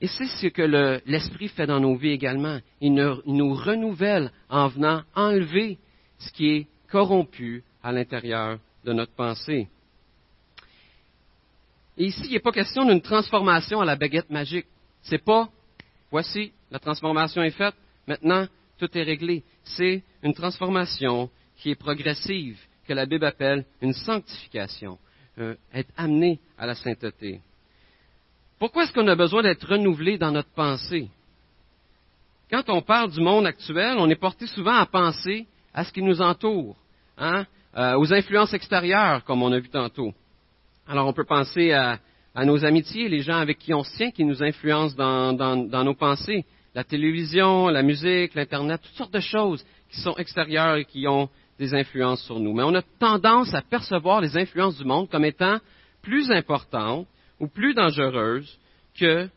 Et 0.00 0.08
c'est 0.08 0.26
ce 0.26 0.48
que 0.48 1.00
l'Esprit 1.06 1.48
fait 1.48 1.66
dans 1.66 1.78
nos 1.78 1.94
vies 1.94 2.10
également. 2.10 2.58
Il 2.80 2.94
nous, 2.94 3.54
renouvelle 3.54 4.32
en 4.50 4.68
venant 4.68 5.02
enlever 5.14 5.78
ce 6.18 6.32
qui 6.32 6.50
est 6.50 6.66
corrompu 6.90 7.62
à 7.82 7.92
l'intérieur 7.92 8.58
de 8.84 8.92
notre 8.92 9.12
pensée. 9.12 9.68
Et 11.96 12.06
ici, 12.06 12.22
il 12.24 12.32
n'est 12.32 12.40
pas 12.40 12.50
question 12.50 12.84
d'une 12.84 13.00
transformation 13.00 13.80
à 13.80 13.84
la 13.84 13.94
baguette 13.94 14.30
magique. 14.30 14.66
C'est 15.02 15.22
pas 15.22 15.48
voici, 16.14 16.52
la 16.70 16.78
transformation 16.78 17.42
est 17.42 17.50
faite, 17.50 17.74
maintenant 18.06 18.46
tout 18.78 18.88
est 18.96 19.02
réglé. 19.02 19.42
C'est 19.64 20.00
une 20.22 20.32
transformation 20.32 21.28
qui 21.56 21.72
est 21.72 21.74
progressive, 21.74 22.56
que 22.86 22.92
la 22.92 23.04
Bible 23.04 23.24
appelle 23.24 23.64
une 23.82 23.94
sanctification, 23.94 24.96
euh, 25.40 25.56
être 25.72 25.90
amené 25.96 26.38
à 26.56 26.66
la 26.66 26.76
sainteté. 26.76 27.40
Pourquoi 28.60 28.84
est-ce 28.84 28.92
qu'on 28.92 29.08
a 29.08 29.16
besoin 29.16 29.42
d'être 29.42 29.66
renouvelé 29.66 30.16
dans 30.16 30.30
notre 30.30 30.50
pensée? 30.50 31.08
Quand 32.48 32.62
on 32.68 32.80
parle 32.80 33.10
du 33.10 33.20
monde 33.20 33.46
actuel, 33.46 33.96
on 33.98 34.08
est 34.08 34.14
porté 34.14 34.46
souvent 34.46 34.76
à 34.76 34.86
penser 34.86 35.48
à 35.72 35.82
ce 35.82 35.92
qui 35.92 36.00
nous 36.00 36.22
entoure, 36.22 36.76
hein, 37.18 37.44
euh, 37.76 37.98
aux 37.98 38.14
influences 38.14 38.54
extérieures, 38.54 39.24
comme 39.24 39.42
on 39.42 39.50
a 39.50 39.58
vu 39.58 39.68
tantôt. 39.68 40.14
Alors 40.86 41.08
on 41.08 41.12
peut 41.12 41.24
penser 41.24 41.72
à, 41.72 41.98
à 42.34 42.44
nos 42.44 42.64
amitiés, 42.64 43.08
les 43.08 43.20
gens 43.20 43.36
avec 43.36 43.58
qui 43.58 43.72
on 43.72 43.84
se 43.84 44.10
qui 44.10 44.24
nous 44.24 44.42
influencent 44.42 44.96
dans, 44.96 45.84
nos 45.84 45.94
pensées. 45.94 46.44
La 46.74 46.82
télévision, 46.82 47.68
la 47.68 47.82
musique, 47.82 48.34
l'Internet, 48.34 48.80
toutes 48.82 48.96
sortes 48.96 49.14
de 49.14 49.20
choses 49.20 49.64
qui 49.90 50.00
sont 50.00 50.16
extérieures 50.16 50.76
et 50.76 50.84
qui 50.84 51.06
ont 51.06 51.28
des 51.58 51.72
influences 51.72 52.24
sur 52.24 52.40
nous. 52.40 52.52
Mais 52.52 52.64
on 52.64 52.74
a 52.74 52.82
tendance 52.98 53.54
à 53.54 53.62
percevoir 53.62 54.20
les 54.20 54.36
influences 54.36 54.76
du 54.76 54.84
monde 54.84 55.08
comme 55.08 55.24
étant 55.24 55.58
plus 56.02 56.32
importantes 56.32 57.06
ou 57.38 57.46
plus 57.46 57.74
dangereuses 57.74 58.58
que 58.98 59.28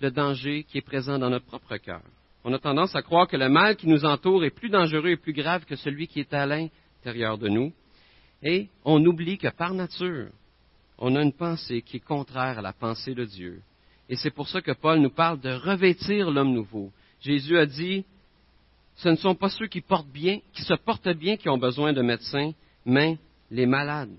le 0.00 0.10
danger 0.10 0.64
qui 0.64 0.78
est 0.78 0.82
présent 0.82 1.18
dans 1.18 1.30
notre 1.30 1.46
propre 1.46 1.76
cœur. 1.78 2.02
On 2.44 2.52
a 2.52 2.58
tendance 2.60 2.94
à 2.94 3.02
croire 3.02 3.26
que 3.26 3.36
le 3.36 3.48
mal 3.48 3.74
qui 3.74 3.88
nous 3.88 4.04
entoure 4.04 4.44
est 4.44 4.50
plus 4.50 4.68
dangereux 4.68 5.08
et 5.08 5.16
plus 5.16 5.32
grave 5.32 5.64
que 5.64 5.74
celui 5.74 6.06
qui 6.06 6.20
est 6.20 6.32
à 6.32 6.46
l'intérieur 6.46 7.38
de 7.38 7.48
nous. 7.48 7.72
Et 8.40 8.68
on 8.84 9.04
oublie 9.04 9.38
que 9.38 9.48
par 9.48 9.74
nature, 9.74 10.28
on 10.98 11.14
a 11.16 11.22
une 11.22 11.32
pensée 11.32 11.82
qui 11.82 11.98
est 11.98 12.00
contraire 12.00 12.58
à 12.58 12.62
la 12.62 12.72
pensée 12.72 13.14
de 13.14 13.24
Dieu. 13.24 13.60
Et 14.08 14.16
c'est 14.16 14.30
pour 14.30 14.48
ça 14.48 14.60
que 14.60 14.72
Paul 14.72 15.00
nous 15.00 15.10
parle 15.10 15.40
de 15.40 15.50
revêtir 15.50 16.30
l'homme 16.30 16.52
nouveau. 16.52 16.92
Jésus 17.20 17.58
a 17.58 17.66
dit, 17.66 18.04
ce 18.96 19.08
ne 19.08 19.16
sont 19.16 19.34
pas 19.34 19.50
ceux 19.50 19.66
qui 19.66 19.80
portent 19.80 20.08
bien, 20.08 20.40
qui 20.52 20.62
se 20.62 20.74
portent 20.74 21.08
bien 21.08 21.36
qui 21.36 21.48
ont 21.48 21.58
besoin 21.58 21.92
de 21.92 22.02
médecins, 22.02 22.52
mais 22.84 23.18
les 23.50 23.66
malades. 23.66 24.16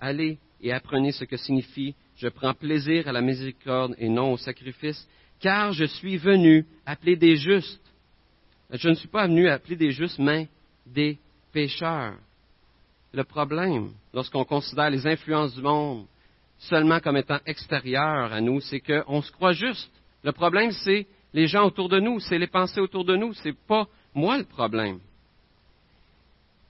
Allez 0.00 0.38
et 0.60 0.72
apprenez 0.72 1.12
ce 1.12 1.24
que 1.24 1.36
signifie 1.36 1.94
je 2.16 2.28
prends 2.28 2.54
plaisir 2.54 3.06
à 3.08 3.12
la 3.12 3.20
miséricorde 3.20 3.94
et 3.98 4.08
non 4.08 4.32
au 4.32 4.36
sacrifice, 4.36 5.06
car 5.38 5.72
je 5.72 5.84
suis 5.84 6.16
venu 6.16 6.64
appeler 6.86 7.16
des 7.16 7.36
justes. 7.36 7.80
Je 8.70 8.88
ne 8.88 8.94
suis 8.94 9.08
pas 9.08 9.26
venu 9.26 9.48
appeler 9.48 9.76
des 9.76 9.92
justes, 9.92 10.18
mais 10.18 10.48
des 10.86 11.18
pécheurs 11.52 12.16
le 13.12 13.24
problème 13.24 13.92
lorsqu'on 14.12 14.44
considère 14.44 14.90
les 14.90 15.06
influences 15.06 15.54
du 15.54 15.62
monde 15.62 16.06
seulement 16.58 17.00
comme 17.00 17.16
étant 17.16 17.38
extérieures 17.46 18.32
à 18.32 18.40
nous, 18.40 18.60
c'est 18.60 18.80
qu'on 18.80 19.22
se 19.22 19.30
croit 19.32 19.52
juste. 19.52 19.90
Le 20.22 20.32
problème, 20.32 20.70
c'est 20.72 21.06
les 21.32 21.46
gens 21.46 21.66
autour 21.66 21.88
de 21.88 22.00
nous, 22.00 22.20
c'est 22.20 22.38
les 22.38 22.46
pensées 22.46 22.80
autour 22.80 23.04
de 23.04 23.16
nous, 23.16 23.34
c'est 23.34 23.56
pas 23.66 23.86
moi 24.14 24.38
le 24.38 24.44
problème. 24.44 25.00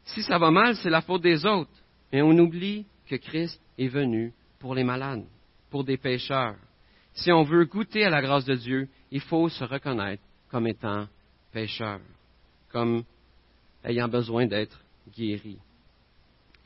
Si 0.05 0.23
ça 0.23 0.39
va 0.39 0.51
mal, 0.51 0.77
c'est 0.77 0.91
la 0.91 1.01
faute 1.01 1.23
des 1.23 1.45
autres. 1.47 1.71
Et 2.13 2.23
on 2.23 2.31
oublie 2.31 2.87
que 3.09 3.17
Christ 3.17 3.61
est 3.79 3.89
venu 3.89 4.33
pour 4.59 4.75
les 4.75 4.85
malades, 4.85 5.25
pour 5.71 5.85
des 5.85 5.97
pécheurs. 5.97 6.57
Si 7.15 7.33
on 7.33 7.45
veut 7.45 7.65
goûter 7.65 8.05
à 8.05 8.11
la 8.11 8.23
grâce 8.23 8.45
de 8.45 8.55
Dieu, 8.55 8.89
il 9.11 9.21
faut 9.21 9.49
se 9.49 9.65
reconnaître 9.65 10.23
comme 10.51 10.67
étant 10.67 11.07
pécheur, 11.53 12.01
comme 12.71 13.05
ayant 13.85 14.09
besoin 14.09 14.47
d'être 14.47 14.79
guéri. 15.17 15.59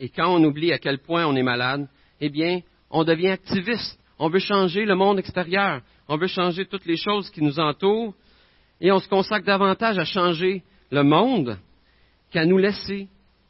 Et 0.01 0.09
quand 0.09 0.35
on 0.35 0.43
oublie 0.43 0.73
à 0.73 0.79
quel 0.79 0.99
point 0.99 1.27
on 1.27 1.37
est 1.37 1.43
malade, 1.43 1.87
eh 2.21 2.31
bien, 2.31 2.61
on 2.91 3.05
devient 3.05 3.29
activiste. 3.29 4.01
On 4.19 4.31
veut 4.31 4.39
changer 4.39 4.87
le 4.87 4.95
monde 4.95 5.19
extérieur. 5.19 5.83
On 6.09 6.17
veut 6.17 6.27
changer 6.27 6.65
toutes 6.65 6.87
les 6.87 6.97
choses 6.97 7.31
qui 7.31 7.43
nous 7.43 7.61
entourent. 7.61 8.15
Et 8.81 8.91
on 8.91 8.99
se 8.99 9.09
consacre 9.09 9.45
davantage 9.45 9.99
à 9.99 10.05
changer 10.05 10.63
le 10.91 11.03
monde 11.03 11.59
qu'à 12.31 12.47
nous 12.47 12.57
laisser 12.57 13.09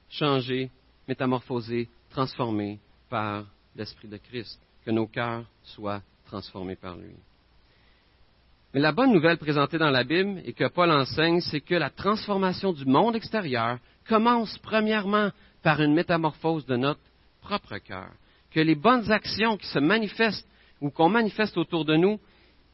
changer, 0.08 0.70
métamorphoser, 1.06 1.88
transformer 2.10 2.80
par 3.08 3.44
l'Esprit 3.76 4.08
de 4.08 4.16
Christ. 4.16 4.60
Que 4.84 4.90
nos 4.90 5.06
cœurs 5.06 5.44
soient 5.62 6.02
transformés 6.26 6.76
par 6.76 6.96
lui. 6.96 7.14
Mais 8.74 8.80
la 8.80 8.92
bonne 8.92 9.12
nouvelle 9.12 9.38
présentée 9.38 9.78
dans 9.78 9.90
la 9.90 10.04
Bible 10.04 10.40
et 10.44 10.52
que 10.52 10.68
Paul 10.68 10.90
enseigne, 10.90 11.40
c'est 11.40 11.60
que 11.60 11.74
la 11.74 11.90
transformation 11.90 12.72
du 12.72 12.86
monde 12.86 13.16
extérieur 13.16 13.78
commence 14.08 14.56
premièrement 14.58 15.30
par 15.62 15.80
une 15.80 15.94
métamorphose 15.94 16.66
de 16.66 16.76
notre 16.76 17.00
propre 17.42 17.78
cœur. 17.78 18.10
Que 18.50 18.60
les 18.60 18.74
bonnes 18.74 19.10
actions 19.10 19.56
qui 19.56 19.66
se 19.66 19.78
manifestent 19.78 20.46
ou 20.80 20.90
qu'on 20.90 21.08
manifeste 21.08 21.56
autour 21.56 21.84
de 21.84 21.96
nous 21.96 22.18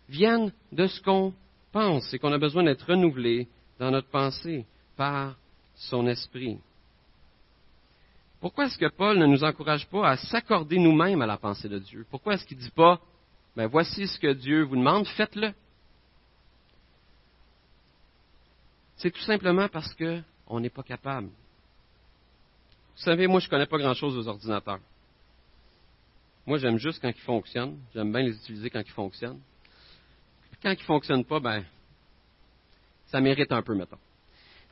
viennent 0.09 0.53
de 0.73 0.87
ce 0.87 1.01
qu'on 1.03 1.35
pense 1.73 2.13
et 2.15 2.19
qu'on 2.19 2.33
a 2.33 2.39
besoin 2.39 2.63
d'être 2.63 2.87
renouvelé 2.87 3.49
dans 3.79 3.91
notre 3.91 4.09
pensée 4.09 4.65
par 4.97 5.37
son 5.75 6.07
esprit. 6.07 6.59
Pourquoi 8.41 8.67
est-ce 8.67 8.79
que 8.79 8.89
Paul 8.89 9.19
ne 9.19 9.27
nous 9.27 9.45
encourage 9.45 9.87
pas 9.89 10.09
à 10.09 10.17
s'accorder 10.17 10.79
nous-mêmes 10.79 11.23
à 11.23 11.27
la 11.27 11.37
pensée 11.37 11.69
de 11.69 11.79
Dieu? 11.79 12.07
Pourquoi 12.11 12.35
est-ce 12.35 12.45
qu'il 12.47 12.59
ne 12.59 12.63
dit 12.63 12.71
pas, 12.71 13.01
ben 13.57 13.67
voici 13.67 14.07
ce 14.07 14.19
que 14.19 14.33
Dieu 14.33 14.63
vous 14.63 14.77
demande, 14.77 15.07
faites-le? 15.09 15.53
C'est 18.97 19.11
tout 19.11 19.23
simplement 19.23 19.69
parce 19.69 19.93
qu'on 19.95 20.61
n'est 20.61 20.71
pas 20.71 20.83
capable. 20.83 21.29
Vous 22.97 23.03
savez, 23.03 23.27
moi, 23.27 23.41
je 23.41 23.47
ne 23.47 23.51
connais 23.51 23.67
pas 23.67 23.79
grand-chose 23.79 24.17
aux 24.17 24.27
ordinateurs. 24.27 24.81
Moi, 26.47 26.59
j'aime 26.59 26.79
juste 26.79 27.01
quand 27.01 27.09
ils 27.09 27.21
fonctionnent. 27.21 27.79
J'aime 27.95 28.11
bien 28.11 28.23
les 28.23 28.35
utiliser 28.35 28.71
quand 28.71 28.81
ils 28.81 28.93
fonctionnent. 28.93 29.41
quand 30.63 30.71
ils 30.71 30.79
ne 30.79 30.85
fonctionnent 30.85 31.25
pas, 31.25 31.39
ben, 31.39 31.65
ça 33.07 33.21
mérite 33.21 33.53
un 33.53 33.63
peu, 33.63 33.75
mettons. 33.75 33.99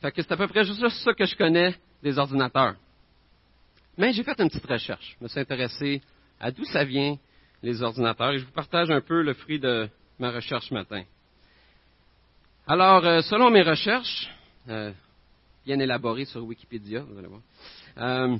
Fait 0.00 0.10
que 0.10 0.22
c'est 0.22 0.32
à 0.32 0.36
peu 0.36 0.48
près 0.48 0.64
juste 0.64 0.88
ça 0.88 1.12
que 1.12 1.26
je 1.26 1.36
connais 1.36 1.74
des 2.02 2.18
ordinateurs. 2.18 2.76
Mais 3.98 4.12
j'ai 4.12 4.22
fait 4.22 4.40
une 4.40 4.48
petite 4.48 4.66
recherche. 4.66 5.16
Je 5.18 5.24
me 5.24 5.28
suis 5.28 5.40
intéressé 5.40 6.00
à 6.40 6.50
d'où 6.50 6.64
ça 6.64 6.84
vient, 6.84 7.16
les 7.62 7.82
ordinateurs, 7.82 8.32
et 8.32 8.38
je 8.38 8.44
vous 8.44 8.52
partage 8.52 8.90
un 8.90 9.00
peu 9.00 9.22
le 9.22 9.34
fruit 9.34 9.60
de 9.60 9.88
ma 10.18 10.30
recherche 10.30 10.68
ce 10.68 10.74
matin. 10.74 11.04
Alors, 12.66 13.04
euh, 13.04 13.20
selon 13.22 13.50
mes 13.50 13.62
recherches, 13.62 14.30
euh, 14.68 14.92
bien 15.64 15.78
élaborées 15.78 16.24
sur 16.24 16.42
Wikipédia, 16.44 17.00
vous 17.00 17.18
allez 17.18 17.28
voir, 17.28 17.40
euh, 17.98 18.36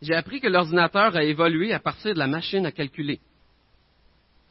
j'ai 0.00 0.14
appris 0.14 0.40
que 0.40 0.48
l'ordinateur 0.48 1.16
a 1.16 1.24
évolué 1.24 1.72
à 1.72 1.78
partir 1.78 2.14
de 2.14 2.18
la 2.18 2.26
machine 2.26 2.66
à 2.66 2.72
calculer. 2.72 3.20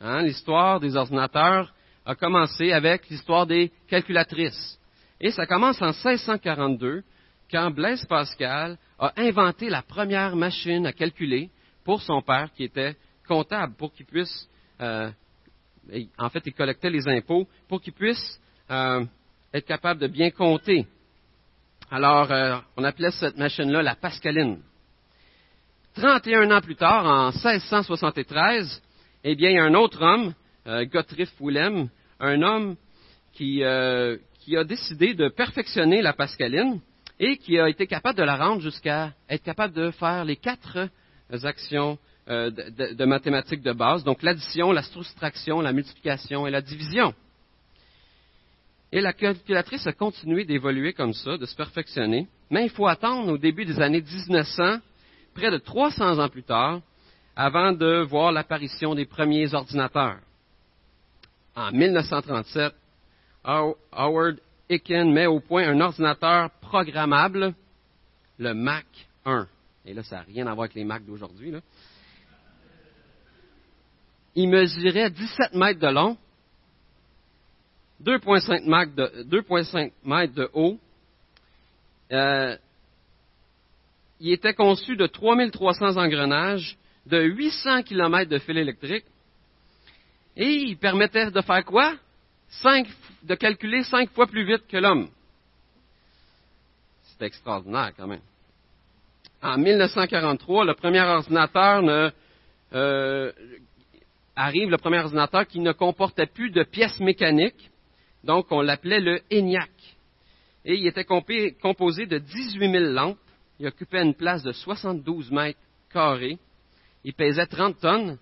Hein, 0.01 0.23
l'histoire 0.23 0.79
des 0.79 0.95
ordinateurs 0.95 1.73
a 2.05 2.15
commencé 2.15 2.71
avec 2.71 3.09
l'histoire 3.09 3.45
des 3.45 3.71
calculatrices. 3.87 4.79
Et 5.21 5.31
ça 5.31 5.45
commence 5.45 5.81
en 5.81 5.91
1642, 5.91 7.03
quand 7.51 7.71
Blaise 7.71 8.05
Pascal 8.05 8.77
a 8.99 9.13
inventé 9.17 9.69
la 9.69 9.81
première 9.81 10.35
machine 10.35 10.85
à 10.85 10.93
calculer 10.93 11.49
pour 11.83 12.01
son 12.01 12.21
père, 12.21 12.51
qui 12.53 12.63
était 12.63 12.95
comptable, 13.27 13.75
pour 13.75 13.93
qu'il 13.93 14.05
puisse 14.05 14.49
en 16.17 16.29
fait, 16.29 16.41
il 16.45 16.53
collectait 16.53 16.89
les 16.89 17.07
impôts 17.07 17.47
pour 17.67 17.81
qu'ils 17.81 17.93
puissent 17.93 18.39
euh, 18.71 19.03
être 19.53 19.65
capables 19.65 19.99
de 19.99 20.07
bien 20.07 20.31
compter. 20.31 20.85
Alors, 21.91 22.31
euh, 22.31 22.57
on 22.77 22.83
appelait 22.83 23.11
cette 23.11 23.37
machine-là 23.37 23.83
la 23.83 23.95
Pascaline. 23.95 24.59
31 25.95 26.49
ans 26.51 26.61
plus 26.61 26.75
tard, 26.75 27.05
en 27.05 27.31
1673, 27.31 28.81
eh 29.23 29.35
bien, 29.35 29.49
il 29.51 29.55
y 29.55 29.59
a 29.59 29.63
un 29.63 29.75
autre 29.75 30.01
homme, 30.01 30.33
euh, 30.65 30.85
Gottfried 30.85 31.29
Willem, 31.39 31.89
un 32.19 32.41
homme 32.41 32.75
qui, 33.33 33.63
euh, 33.63 34.17
qui 34.39 34.57
a 34.57 34.63
décidé 34.63 35.13
de 35.13 35.29
perfectionner 35.29 36.01
la 36.01 36.13
Pascaline 36.13 36.79
et 37.19 37.37
qui 37.37 37.59
a 37.59 37.69
été 37.69 37.85
capable 37.85 38.17
de 38.17 38.23
la 38.23 38.37
rendre 38.37 38.61
jusqu'à 38.61 39.13
être 39.29 39.43
capable 39.43 39.73
de 39.73 39.91
faire 39.91 40.25
les 40.25 40.35
quatre 40.35 40.89
actions 41.43 41.97
euh, 42.29 42.49
de, 42.51 43.05
mathématiques 43.05 43.61
de 43.61 43.73
base, 43.73 44.03
donc 44.03 44.23
l'addition, 44.23 44.71
la 44.71 44.83
soustraction, 44.83 45.59
la 45.59 45.73
multiplication 45.73 46.47
et 46.47 46.51
la 46.51 46.61
division. 46.61 47.13
Et 48.95 49.01
la 49.01 49.11
calculatrice 49.11 49.87
a 49.87 49.93
continué 49.93 50.45
d'évoluer 50.45 50.93
comme 50.93 51.13
ça, 51.13 51.35
de 51.35 51.47
se 51.47 51.55
perfectionner, 51.55 52.27
mais 52.51 52.65
il 52.65 52.69
faut 52.69 52.85
attendre 52.85 53.31
au 53.31 53.39
début 53.39 53.65
des 53.65 53.81
années 53.81 54.03
1900, 54.03 54.77
près 55.33 55.49
de 55.49 55.57
300 55.57 56.19
ans 56.19 56.29
plus 56.29 56.43
tard, 56.43 56.79
avant 57.35 57.71
de 57.71 58.03
voir 58.03 58.31
l'apparition 58.31 58.93
des 58.93 59.07
premiers 59.07 59.51
ordinateurs. 59.55 60.19
En 61.55 61.71
1937, 61.71 62.71
Howard 63.43 64.37
Aiken 64.69 65.11
met 65.11 65.25
au 65.25 65.39
point 65.39 65.67
un 65.67 65.81
ordinateur 65.81 66.51
programmable, 66.61 67.55
le 68.37 68.53
Mac 68.53 68.85
1. 69.25 69.47
Et 69.87 69.95
là, 69.95 70.03
ça 70.03 70.17
n'a 70.17 70.21
rien 70.21 70.45
à 70.45 70.53
voir 70.53 70.65
avec 70.65 70.75
les 70.75 70.83
Macs 70.83 71.03
d'aujourd'hui. 71.03 71.51
Il 74.35 74.49
mesurait 74.49 75.09
17 75.09 75.55
mètres 75.55 75.79
de 75.79 75.87
long, 75.87 76.15
2,5 78.01 79.91
mètres 80.05 80.33
de, 80.33 80.49
haut. 80.53 80.79
Euh, 82.11 82.57
il 84.19 84.31
était 84.31 84.53
conçu 84.53 84.95
de 84.95 85.07
3300 85.07 85.97
engrenages, 85.97 86.77
de 87.05 87.21
800 87.21 87.83
km 87.83 88.29
de 88.29 88.39
fil 88.39 88.57
électrique, 88.57 89.05
et 90.35 90.49
il 90.49 90.77
permettait 90.77 91.31
de 91.31 91.41
faire 91.41 91.65
quoi? 91.65 91.93
de 93.23 93.35
calculer 93.35 93.83
cinq 93.83 94.11
fois 94.11 94.27
plus 94.27 94.45
vite 94.45 94.67
que 94.67 94.77
l'homme. 94.77 95.09
C'est 97.01 97.25
extraordinaire 97.25 97.91
quand 97.97 98.07
même. 98.07 98.21
En 99.41 99.57
1943, 99.57 100.65
le 100.65 100.73
premier 100.75 101.01
ordinateur 101.01 102.11
euh, 102.73 103.31
arrive 104.35 104.69
le 104.69 104.77
premier 104.77 104.99
ordinateur 104.99 105.47
qui 105.47 105.59
ne 105.59 105.71
comportait 105.71 106.27
plus 106.27 106.51
de 106.51 106.63
pièces 106.63 106.99
mécaniques, 106.99 107.71
donc 108.23 108.47
on 108.51 108.61
l'appelait 108.61 108.99
le 108.99 109.21
ENIAC. 109.31 109.71
Et 110.65 110.75
il 110.75 110.87
était 110.87 111.03
composé 111.05 112.05
de 112.05 112.17
18 112.17 112.71
000 112.71 112.83
lampes, 112.85 113.17
il 113.59 113.67
occupait 113.67 114.01
une 114.01 114.15
place 114.15 114.43
de 114.43 114.51
72 114.51 115.31
mètres 115.31 115.59
carrés, 115.91 116.37
il 117.03 117.13
pesait 117.13 117.45
30 117.45 117.79
tonnes, 117.79 118.17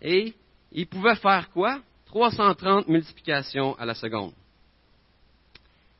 et 0.00 0.32
il 0.70 0.86
pouvait 0.86 1.16
faire 1.16 1.50
quoi? 1.50 1.80
330 2.06 2.88
multiplications 2.88 3.74
à 3.78 3.84
la 3.84 3.94
seconde. 3.94 4.32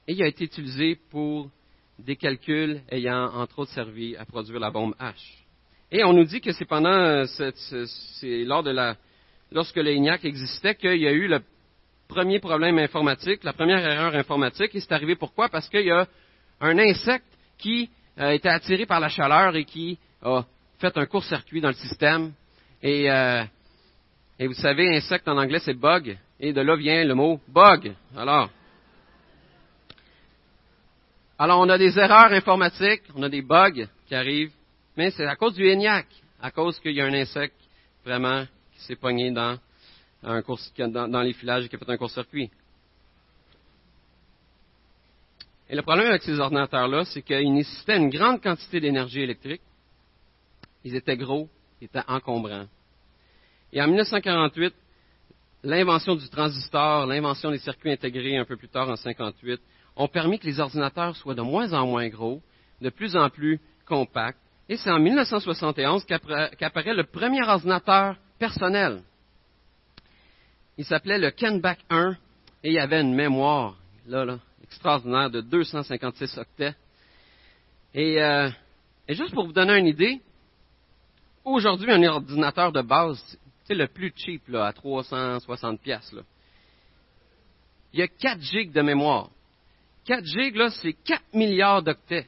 Et 0.07 0.13
il 0.13 0.23
a 0.23 0.27
été 0.27 0.45
utilisé 0.45 0.99
pour 1.11 1.51
des 1.99 2.17
calculs 2.17 2.81
ayant 2.91 3.33
entre 3.35 3.61
autres 3.61 3.73
servi 3.73 4.17
à 4.17 4.25
produire 4.25 4.61
la 4.61 4.71
bombe 4.71 4.95
H. 5.01 5.15
Et 5.91 6.05
on 6.05 6.13
nous 6.13 6.25
dit 6.25 6.41
que 6.41 6.53
c'est 6.53 6.65
pendant, 6.65 7.25
c'est 7.27 8.45
lors 8.45 8.63
de 8.63 8.95
lorsque 9.51 9.77
l'ENIAC 9.77 10.25
existait, 10.25 10.75
qu'il 10.75 11.01
y 11.01 11.07
a 11.07 11.13
eu 11.13 11.29
le 11.29 11.41
premier 12.13 12.41
problème 12.41 12.79
informatique, 12.79 13.43
la 13.43 13.53
première 13.53 13.79
erreur 13.79 14.15
informatique. 14.15 14.75
Et 14.75 14.81
c'est 14.81 14.93
arrivé 14.93 15.17
pourquoi? 15.17 15.49
Parce 15.49 15.69
qu'il 15.69 15.87
y 15.87 15.91
a 15.91 16.07
un 16.61 16.79
insecte 16.79 17.27
qui 17.59 17.91
euh, 18.19 18.31
été 18.31 18.49
attiré 18.49 18.87
par 18.87 19.01
la 19.01 19.09
chaleur 19.09 19.57
et 19.57 19.65
qui 19.65 19.99
a 20.23 20.45
fait 20.79 20.97
un 20.97 21.07
court-circuit 21.07 21.61
dans 21.61 21.69
le 21.69 21.75
système. 21.75 22.33
Et, 22.83 23.11
euh, 23.11 23.43
et 24.39 24.47
vous 24.47 24.55
savez, 24.55 24.95
insecte 24.97 25.27
en 25.27 25.39
anglais, 25.39 25.61
c'est 25.61 25.75
bug. 25.75 26.19
Et 26.39 26.53
de 26.53 26.61
là 26.61 26.77
vient 26.77 27.05
le 27.05 27.15
mot 27.15 27.41
bug. 27.49 27.95
Alors, 28.17 28.51
alors 31.39 31.61
on 31.61 31.69
a 31.69 31.79
des 31.79 31.99
erreurs 31.99 32.33
informatiques, 32.33 33.03
on 33.15 33.23
a 33.23 33.29
des 33.29 33.43
bugs 33.43 33.87
qui 34.07 34.15
arrivent, 34.15 34.53
mais 34.97 35.11
c'est 35.13 35.27
à 35.27 35.37
cause 35.37 35.55
du 35.55 35.69
ENIAC, 35.69 36.07
à 36.41 36.51
cause 36.51 36.79
qu'il 36.81 36.93
y 36.93 37.01
a 37.01 37.07
un 37.07 37.15
insecte 37.15 37.57
vraiment 38.05 38.45
s'est 38.77 38.97
pogné 38.97 39.31
dans, 39.31 39.57
court, 40.43 40.59
dans, 40.79 41.23
les 41.23 41.33
filages 41.33 41.65
et 41.65 41.69
qui 41.69 41.77
a 41.77 41.79
fait 41.79 41.91
un 41.91 41.97
court-circuit. 41.97 42.51
Et 45.69 45.75
le 45.75 45.83
problème 45.83 46.09
avec 46.09 46.23
ces 46.23 46.39
ordinateurs-là, 46.39 47.05
c'est 47.07 47.23
qu'ils 47.23 47.53
nécessitaient 47.53 47.97
une 47.97 48.11
grande 48.11 48.43
quantité 48.43 48.81
d'énergie 48.81 49.21
électrique. 49.21 49.63
Ils 50.85 50.95
étaient 50.95 51.17
gros, 51.17 51.49
ils 51.81 51.87
étaient 51.87 52.03
encombrants. 52.07 52.67
Et 53.73 53.81
en 53.81 53.87
1948, 53.87 54.75
l'invention 55.65 56.15
du 56.15 56.29
transistor, 56.29 57.07
l'invention 57.07 57.51
des 57.51 57.59
circuits 57.59 57.93
intégrés 57.93 58.37
un 58.37 58.45
peu 58.45 58.57
plus 58.57 58.69
tard 58.69 58.83
en 58.83 58.99
1958, 58.99 59.61
ont 59.97 60.09
permis 60.09 60.39
que 60.39 60.47
les 60.47 60.61
ordinateurs 60.61 61.17
soient 61.17 61.35
de 61.35 61.43
moins 61.43 61.73
en 61.73 61.87
moins 61.87 62.09
gros, 62.09 62.43
de 62.81 62.91
plus 62.91 63.17
en 63.17 63.31
plus 63.31 63.61
compacts. 63.87 64.39
Et 64.69 64.77
c'est 64.77 64.91
en 64.91 64.99
1971 64.99 66.05
qu'apparaît 66.05 66.95
le 66.95 67.05
premier 67.05 67.43
ordinateur 67.43 68.17
personnel. 68.39 69.03
Il 70.83 70.87
s'appelait 70.87 71.19
le 71.19 71.31
Kenback 71.31 71.79
1 71.91 72.17
et 72.65 72.71
il 72.71 72.73
y 72.73 72.79
avait 72.81 73.03
une 73.03 73.15
mémoire 73.15 73.77
là, 74.09 74.25
là, 74.25 74.41
extraordinaire 74.65 75.31
de 75.31 75.41
256 75.41 76.39
octets. 76.39 76.75
Euh, 77.95 78.51
et, 79.07 79.15
juste 79.15 79.33
pour 79.33 79.47
vous 79.47 79.53
donner 79.53 79.79
une 79.79 79.87
idée, 79.87 80.21
aujourd'hui, 81.45 81.89
un 81.93 82.03
ordinateur 82.03 82.73
de 82.73 82.83
base, 82.83 83.39
c'est 83.63 83.77
le 83.77 83.87
plus 83.87 84.13
cheap 84.17 84.43
à 84.57 84.73
360 84.73 85.81
pièces. 85.81 86.13
Il 87.93 88.01
y 88.01 88.03
a 88.03 88.09
4 88.09 88.41
gigs 88.41 88.73
de 88.73 88.83
mémoire. 88.83 89.31
4 90.07 90.25
gigs, 90.25 90.57
là, 90.57 90.69
c'est 90.71 90.95
4 90.95 91.23
milliards 91.33 91.85
d'octets. 91.85 92.27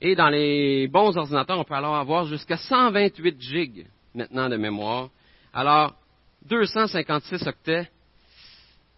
Et 0.00 0.14
dans 0.14 0.28
les 0.28 0.86
bons 0.86 1.16
ordinateurs, 1.16 1.58
on 1.58 1.64
peut 1.64 1.74
alors 1.74 1.96
avoir 1.96 2.26
jusqu'à 2.26 2.56
128 2.56 3.40
gigs 3.40 3.86
maintenant 4.14 4.48
de 4.48 4.56
mémoire. 4.58 5.08
Alors, 5.52 5.96
256 6.44 7.46
octets, 7.46 7.90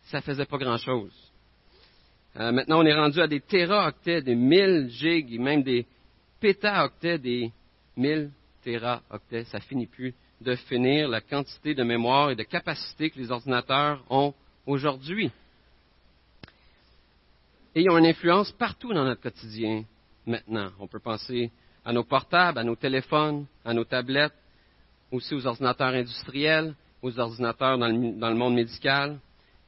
ça 0.07 0.21
faisait 0.21 0.47
pas 0.47 0.59
grand-chose. 0.59 1.13
Euh, 2.39 2.53
maintenant, 2.53 2.81
on 2.81 2.87
est 2.87 2.95
rendu 2.95 3.21
à 3.21 3.27
des 3.27 3.41
téraoctets, 3.41 4.23
des 4.23 4.35
1000 4.35 4.89
gigs, 4.91 5.33
et 5.33 5.39
même 5.39 5.63
des 5.63 5.87
pétaoctets, 6.41 7.19
des 7.19 7.53
1000 7.97 8.31
téraoctets. 8.63 9.45
Ça 9.45 9.61
finit 9.61 9.87
plus 9.87 10.15
de 10.41 10.55
finir 10.55 11.09
la 11.09 11.21
quantité 11.21 11.75
de 11.75 11.83
mémoire 11.83 12.31
et 12.31 12.37
de 12.37 12.43
capacité 12.43 13.11
que 13.11 13.19
les 13.19 13.31
ordinateurs 13.31 14.05
ont 14.11 14.35
aujourd'hui. 14.67 15.31
Et 17.75 17.83
ils 17.83 17.91
ont 17.91 17.99
une 17.99 18.07
influence 18.07 18.53
partout 18.53 18.93
dans 18.93 19.05
notre 19.05 19.23
quotidien 19.23 19.85
maintenant. 20.27 20.71
On 20.79 20.87
peut 20.87 21.01
penser 21.01 21.51
à 21.85 21.93
nos 21.93 22.05
portables, 22.05 22.59
à 22.59 22.65
nos 22.65 22.77
téléphones, 22.77 23.47
à 23.65 23.73
nos 23.73 23.85
tablettes, 23.85 24.35
aussi 25.11 25.35
aux 25.35 25.47
ordinateurs 25.47 25.95
industriels, 25.95 26.75
aux 27.07 27.19
ordinateurs 27.21 27.79
dans 27.79 27.89
le, 27.89 28.35
monde 28.35 28.55
médical. 28.55 29.19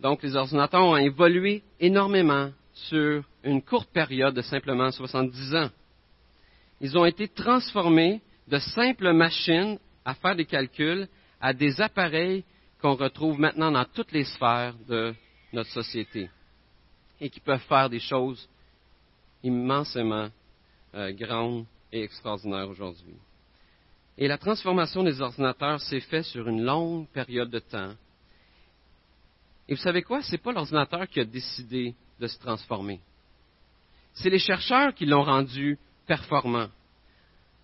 Donc, 0.00 0.22
les 0.22 0.34
ordinateurs 0.34 0.84
ont 0.84 0.96
évolué 0.96 1.62
énormément 1.78 2.50
sur 2.72 3.24
une 3.44 3.62
courte 3.62 3.90
période 3.90 4.34
de 4.34 4.42
simplement 4.42 4.90
70 4.90 5.54
ans. 5.54 5.70
Ils 6.80 6.96
ont 6.96 7.04
été 7.04 7.28
transformés 7.28 8.20
de 8.46 8.58
simples 8.58 9.12
machines 9.12 9.78
à 10.04 10.14
faire 10.14 10.36
des 10.36 10.46
calculs 10.46 11.08
à 11.40 11.52
des 11.52 11.80
appareils 11.80 12.44
qu'on 12.80 12.94
retrouve 12.94 13.38
maintenant 13.38 13.70
dans 13.70 13.84
toutes 13.84 14.12
les 14.12 14.24
sphères 14.24 14.74
de 14.88 15.14
notre 15.52 15.70
société 15.70 16.30
et 17.20 17.30
qui 17.30 17.40
peuvent 17.40 17.66
faire 17.68 17.88
des 17.88 18.00
choses 18.00 18.48
immensément 19.42 20.28
euh, 20.94 21.12
grandes 21.12 21.66
et 21.92 22.02
extraordinaires 22.02 22.68
aujourd'hui. 22.68 23.14
Et 24.20 24.26
la 24.26 24.36
transformation 24.36 25.04
des 25.04 25.20
ordinateurs 25.20 25.80
s'est 25.80 26.00
faite 26.00 26.24
sur 26.24 26.48
une 26.48 26.64
longue 26.64 27.06
période 27.08 27.50
de 27.50 27.60
temps. 27.60 27.94
Et 29.68 29.74
vous 29.74 29.80
savez 29.80 30.02
quoi? 30.02 30.22
Ce 30.22 30.32
n'est 30.32 30.38
pas 30.38 30.50
l'ordinateur 30.50 31.06
qui 31.06 31.20
a 31.20 31.24
décidé 31.24 31.94
de 32.18 32.26
se 32.26 32.36
transformer. 32.40 33.00
C'est 34.14 34.28
les 34.28 34.40
chercheurs 34.40 34.92
qui 34.92 35.06
l'ont 35.06 35.22
rendu 35.22 35.78
performant. 36.04 36.66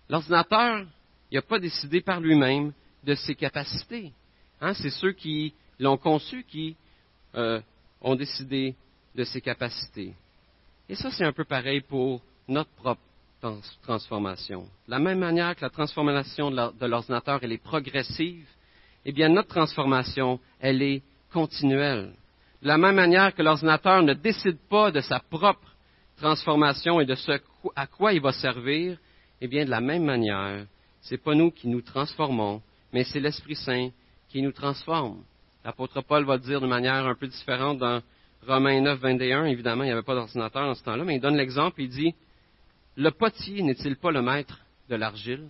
L'ordinateur, 0.07 0.85
n'a 1.29 1.41
pas 1.41 1.59
décidé 1.59 1.99
par 1.99 2.21
lui-même 2.21 2.71
de 3.03 3.15
ses 3.15 3.35
capacités. 3.35 4.13
Hein, 4.61 4.73
c'est 4.75 4.91
ceux 4.91 5.11
qui 5.11 5.53
l'ont 5.77 5.97
conçu 5.97 6.45
qui 6.45 6.77
euh, 7.35 7.59
ont 7.99 8.15
décidé 8.15 8.75
de 9.13 9.25
ses 9.25 9.41
capacités. 9.41 10.13
Et 10.87 10.95
ça, 10.95 11.11
c'est 11.11 11.25
un 11.25 11.33
peu 11.33 11.43
pareil 11.43 11.81
pour 11.81 12.21
notre 12.47 12.69
propre 12.71 13.01
transformation. 13.83 14.61
De 14.87 14.91
la 14.91 14.99
même 14.99 15.19
manière 15.19 15.55
que 15.55 15.61
la 15.61 15.69
transformation 15.69 16.51
de 16.51 16.85
l'ordinateur, 16.85 17.43
est 17.43 17.57
progressive, 17.57 18.47
eh 19.05 19.11
bien, 19.11 19.29
notre 19.29 19.49
transformation, 19.49 20.39
elle 20.59 20.81
est 20.81 21.03
continuelle. 21.31 22.13
De 22.61 22.67
la 22.67 22.77
même 22.77 22.95
manière 22.95 23.33
que 23.35 23.43
l'ordinateur 23.43 24.01
ne 24.01 24.13
décide 24.13 24.57
pas 24.69 24.91
de 24.91 25.01
sa 25.01 25.19
propre 25.19 25.75
transformation 26.17 26.99
et 27.01 27.05
de 27.05 27.15
ce 27.15 27.33
à 27.75 27.87
quoi 27.87 28.13
il 28.13 28.21
va 28.21 28.31
servir, 28.31 28.97
eh 29.41 29.47
bien, 29.47 29.65
de 29.65 29.69
la 29.69 29.81
même 29.81 30.03
manière, 30.03 30.65
ce 31.01 31.13
n'est 31.13 31.19
pas 31.19 31.35
nous 31.35 31.51
qui 31.51 31.67
nous 31.67 31.81
transformons, 31.81 32.61
mais 32.93 33.03
c'est 33.03 33.19
l'Esprit 33.19 33.55
Saint 33.55 33.89
qui 34.29 34.41
nous 34.41 34.51
transforme. 34.51 35.23
L'apôtre 35.63 36.01
Paul 36.01 36.25
va 36.25 36.35
le 36.35 36.41
dire 36.41 36.61
de 36.61 36.67
manière 36.67 37.05
un 37.05 37.15
peu 37.15 37.27
différente 37.27 37.79
dans 37.79 38.01
Romains 38.47 38.81
9, 38.81 38.99
21. 38.99 39.45
Évidemment, 39.45 39.83
il 39.83 39.87
n'y 39.87 39.91
avait 39.91 40.03
pas 40.03 40.15
d'ordinateur 40.15 40.65
dans 40.65 40.75
ce 40.75 40.83
temps-là, 40.83 41.03
mais 41.03 41.15
il 41.15 41.21
donne 41.21 41.37
l'exemple, 41.37 41.81
il 41.81 41.89
dit, 41.89 42.15
le 42.97 43.11
potier 43.11 43.61
n'est-il 43.61 43.97
pas 43.97 44.11
le 44.11 44.21
maître 44.21 44.59
de 44.89 44.95
l'argile? 44.95 45.47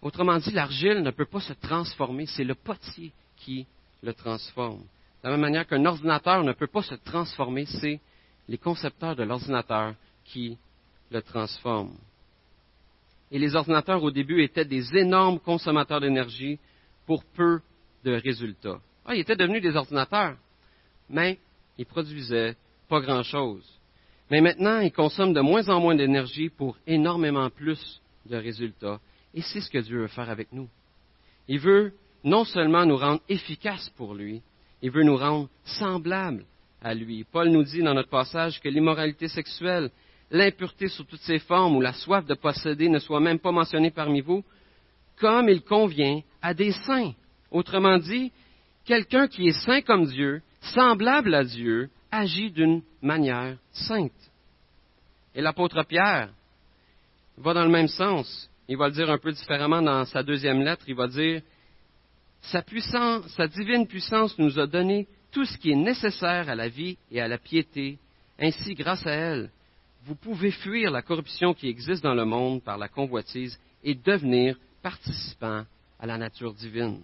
Autrement 0.00 0.38
dit, 0.38 0.52
l'argile 0.52 1.02
ne 1.02 1.10
peut 1.10 1.26
pas 1.26 1.40
se 1.40 1.52
transformer, 1.52 2.26
c'est 2.26 2.44
le 2.44 2.54
potier 2.54 3.12
qui 3.36 3.66
le 4.02 4.14
transforme. 4.14 4.82
De 5.22 5.28
la 5.28 5.30
même 5.32 5.40
manière 5.40 5.66
qu'un 5.66 5.84
ordinateur 5.84 6.44
ne 6.44 6.52
peut 6.52 6.68
pas 6.68 6.82
se 6.82 6.94
transformer, 6.94 7.66
c'est 7.66 8.00
les 8.48 8.58
concepteurs 8.58 9.16
de 9.16 9.24
l'ordinateur 9.24 9.94
qui 10.24 10.56
le 11.10 11.20
transforment. 11.20 11.96
Et 13.30 13.38
les 13.38 13.56
ordinateurs 13.56 14.02
au 14.02 14.10
début 14.10 14.42
étaient 14.42 14.64
des 14.64 14.96
énormes 14.96 15.40
consommateurs 15.40 16.00
d'énergie 16.00 16.58
pour 17.04 17.24
peu 17.24 17.60
de 18.04 18.12
résultats. 18.12 18.80
Ah, 19.04 19.14
ils 19.14 19.20
étaient 19.20 19.36
devenus 19.36 19.62
des 19.62 19.76
ordinateurs, 19.76 20.36
mais 21.10 21.38
ils 21.76 21.86
produisaient 21.86 22.56
pas 22.88 23.00
grand-chose. 23.00 23.77
Mais 24.30 24.40
maintenant, 24.40 24.80
ils 24.80 24.92
consomment 24.92 25.32
de 25.32 25.40
moins 25.40 25.68
en 25.68 25.80
moins 25.80 25.94
d'énergie 25.94 26.50
pour 26.50 26.76
énormément 26.86 27.48
plus 27.50 28.00
de 28.26 28.36
résultats. 28.36 29.00
Et 29.34 29.42
c'est 29.42 29.60
ce 29.60 29.70
que 29.70 29.78
Dieu 29.78 30.00
veut 30.00 30.08
faire 30.08 30.30
avec 30.30 30.52
nous. 30.52 30.68
Il 31.48 31.60
veut 31.60 31.92
non 32.24 32.44
seulement 32.44 32.84
nous 32.84 32.96
rendre 32.96 33.22
efficaces 33.28 33.90
pour 33.96 34.14
lui, 34.14 34.42
il 34.82 34.90
veut 34.90 35.02
nous 35.04 35.16
rendre 35.16 35.48
semblables 35.64 36.44
à 36.82 36.94
lui. 36.94 37.24
Paul 37.24 37.48
nous 37.48 37.64
dit 37.64 37.82
dans 37.82 37.94
notre 37.94 38.10
passage 38.10 38.60
que 38.60 38.68
l'immoralité 38.68 39.28
sexuelle, 39.28 39.90
l'impureté 40.30 40.88
sous 40.88 41.04
toutes 41.04 41.20
ses 41.20 41.38
formes 41.38 41.76
ou 41.76 41.80
la 41.80 41.92
soif 41.92 42.26
de 42.26 42.34
posséder 42.34 42.88
ne 42.88 42.98
soient 42.98 43.20
même 43.20 43.38
pas 43.38 43.52
mentionnées 43.52 43.90
parmi 43.90 44.20
vous, 44.20 44.44
comme 45.16 45.48
il 45.48 45.62
convient 45.62 46.20
à 46.42 46.54
des 46.54 46.72
saints. 46.72 47.12
Autrement 47.50 47.98
dit, 47.98 48.30
quelqu'un 48.84 49.26
qui 49.26 49.48
est 49.48 49.64
saint 49.64 49.80
comme 49.80 50.06
Dieu, 50.06 50.42
semblable 50.60 51.34
à 51.34 51.44
Dieu, 51.44 51.88
agit 52.10 52.50
d'une 52.50 52.82
manière 53.02 53.56
sainte. 53.72 54.12
Et 55.34 55.40
l'apôtre 55.40 55.82
Pierre 55.84 56.30
va 57.36 57.54
dans 57.54 57.64
le 57.64 57.70
même 57.70 57.88
sens. 57.88 58.50
Il 58.68 58.76
va 58.76 58.88
le 58.88 58.94
dire 58.94 59.10
un 59.10 59.18
peu 59.18 59.32
différemment 59.32 59.82
dans 59.82 60.04
sa 60.04 60.22
deuxième 60.22 60.60
lettre. 60.60 60.84
Il 60.88 60.94
va 60.94 61.06
dire 61.06 61.42
sa 62.42 62.62
puissance, 62.62 63.26
sa 63.36 63.46
divine 63.46 63.86
puissance 63.86 64.38
nous 64.38 64.58
a 64.58 64.66
donné 64.66 65.06
tout 65.30 65.44
ce 65.44 65.56
qui 65.58 65.70
est 65.70 65.76
nécessaire 65.76 66.48
à 66.48 66.54
la 66.54 66.68
vie 66.68 66.96
et 67.10 67.20
à 67.20 67.28
la 67.28 67.38
piété. 67.38 67.98
Ainsi, 68.38 68.74
grâce 68.74 69.06
à 69.06 69.12
elle, 69.12 69.50
vous 70.04 70.14
pouvez 70.14 70.50
fuir 70.50 70.90
la 70.90 71.02
corruption 71.02 71.54
qui 71.54 71.68
existe 71.68 72.02
dans 72.02 72.14
le 72.14 72.24
monde 72.24 72.62
par 72.62 72.78
la 72.78 72.88
convoitise 72.88 73.58
et 73.84 73.94
devenir 73.94 74.56
participants 74.82 75.64
à 76.00 76.06
la 76.06 76.16
nature 76.16 76.54
divine. 76.54 77.00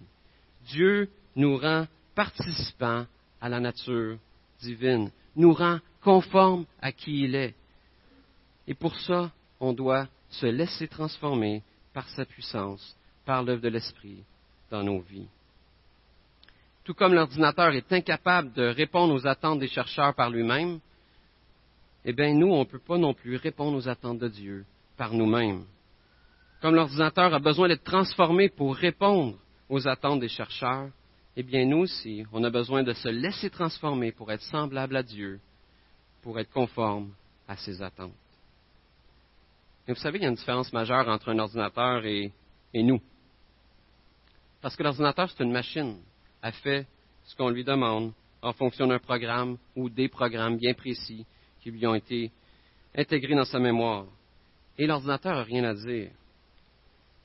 Dieu 0.67 1.09
nous 1.35 1.57
rend 1.57 1.85
participants 2.15 3.05
à 3.41 3.49
la 3.49 3.59
nature 3.59 4.17
divine, 4.59 5.11
nous 5.35 5.53
rend 5.53 5.79
conformes 6.01 6.65
à 6.81 6.91
qui 6.91 7.23
il 7.23 7.35
est. 7.35 7.55
Et 8.67 8.73
pour 8.73 8.95
ça, 8.99 9.31
on 9.59 9.73
doit 9.73 10.07
se 10.29 10.45
laisser 10.45 10.87
transformer 10.87 11.63
par 11.93 12.07
sa 12.09 12.25
puissance, 12.25 12.95
par 13.25 13.43
l'œuvre 13.43 13.61
de 13.61 13.69
l'Esprit 13.69 14.23
dans 14.69 14.83
nos 14.83 14.99
vies. 14.99 15.27
Tout 16.83 16.93
comme 16.93 17.13
l'ordinateur 17.13 17.73
est 17.73 17.91
incapable 17.91 18.53
de 18.53 18.67
répondre 18.67 19.13
aux 19.13 19.25
attentes 19.25 19.59
des 19.59 19.67
chercheurs 19.67 20.13
par 20.13 20.29
lui-même, 20.29 20.79
eh 22.05 22.13
bien, 22.13 22.33
nous, 22.35 22.51
on 22.51 22.59
ne 22.59 22.65
peut 22.65 22.79
pas 22.79 22.99
non 22.99 23.15
plus 23.15 23.35
répondre 23.37 23.77
aux 23.77 23.89
attentes 23.89 24.19
de 24.19 24.27
Dieu 24.27 24.65
par 24.95 25.13
nous-mêmes. 25.13 25.65
Comme 26.61 26.75
l'ordinateur 26.75 27.33
a 27.33 27.39
besoin 27.39 27.67
d'être 27.67 27.83
transformé 27.83 28.49
pour 28.49 28.75
répondre 28.75 29.37
aux 29.69 29.87
attentes 29.87 30.19
des 30.19 30.29
chercheurs, 30.29 30.89
eh 31.37 31.43
bien, 31.43 31.65
nous 31.65 31.79
aussi, 31.79 32.25
on 32.31 32.43
a 32.43 32.49
besoin 32.49 32.83
de 32.83 32.93
se 32.93 33.09
laisser 33.09 33.49
transformer 33.49 34.11
pour 34.11 34.31
être 34.31 34.43
semblable 34.43 34.95
à 34.95 35.03
Dieu, 35.03 35.39
pour 36.21 36.39
être 36.39 36.51
conforme 36.51 37.11
à 37.47 37.57
ses 37.57 37.81
attentes. 37.81 38.13
Et 39.87 39.93
vous 39.93 39.99
savez, 39.99 40.17
il 40.17 40.23
y 40.23 40.25
a 40.25 40.29
une 40.29 40.35
différence 40.35 40.71
majeure 40.71 41.07
entre 41.07 41.29
un 41.29 41.39
ordinateur 41.39 42.05
et, 42.05 42.31
nous. 42.73 43.01
Parce 44.61 44.75
que 44.75 44.83
l'ordinateur, 44.83 45.29
c'est 45.29 45.43
une 45.43 45.51
machine. 45.51 45.97
Elle 46.41 46.53
fait 46.53 46.87
ce 47.25 47.35
qu'on 47.35 47.49
lui 47.49 47.63
demande 47.63 48.11
en 48.41 48.53
fonction 48.53 48.87
d'un 48.87 48.99
programme 48.99 49.57
ou 49.75 49.89
des 49.89 50.07
programmes 50.07 50.57
bien 50.57 50.73
précis 50.73 51.25
qui 51.61 51.71
lui 51.71 51.85
ont 51.85 51.95
été 51.95 52.31
intégrés 52.95 53.35
dans 53.35 53.45
sa 53.45 53.59
mémoire. 53.59 54.05
Et 54.77 54.87
l'ordinateur 54.87 55.35
n'a 55.35 55.43
rien 55.43 55.63
à 55.65 55.73
dire. 55.73 56.11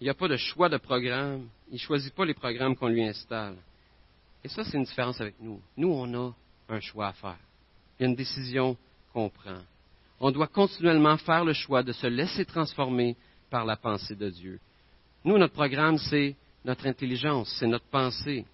Il 0.01 0.05
n'y 0.05 0.11
a 0.11 0.15
pas 0.15 0.29
de 0.29 0.37
choix 0.37 0.69
de 0.69 0.77
programme. 0.77 1.49
Il 1.69 1.75
ne 1.75 1.79
choisit 1.79 2.15
pas 2.15 2.25
les 2.25 2.35
programmes 2.35 2.77
qu'on 2.77 2.89
lui 2.89 3.05
installe. 3.05 3.57
Et 4.45 4.49
ça, 4.49 4.65
c'est 4.65 4.77
une 4.77 4.85
différence 4.85 5.21
avec 5.21 5.35
nous. 5.41 5.61
Nous, 5.77 5.89
on 5.89 6.15
a 6.15 6.35
un 6.69 6.81
choix 6.81 7.09
à 7.09 7.13
faire. 7.13 7.39
Il 7.99 8.03
y 8.03 8.07
a 8.07 8.09
une 8.09 8.17
décision 8.17 8.77
qu'on 9.13 9.29
prend. 9.29 9.59
On 10.21 10.31
doit 10.31 10.47
continuellement 10.47 11.17
faire 11.17 11.45
le 11.45 11.53
choix 11.53 11.83
de 11.83 11.93
se 11.93 12.07
laisser 12.07 12.45
transformer 12.45 13.17
par 13.51 13.65
la 13.65 13.77
pensée 13.77 14.15
de 14.15 14.31
Dieu. 14.31 14.61
Nous, 15.25 15.37
notre 15.37 15.55
programme, 15.55 15.99
c'est 15.99 16.37
notre 16.65 16.87
intelligence, 16.87 17.55
c'est 17.59 17.67
notre 17.67 17.87
pensée. 17.87 18.45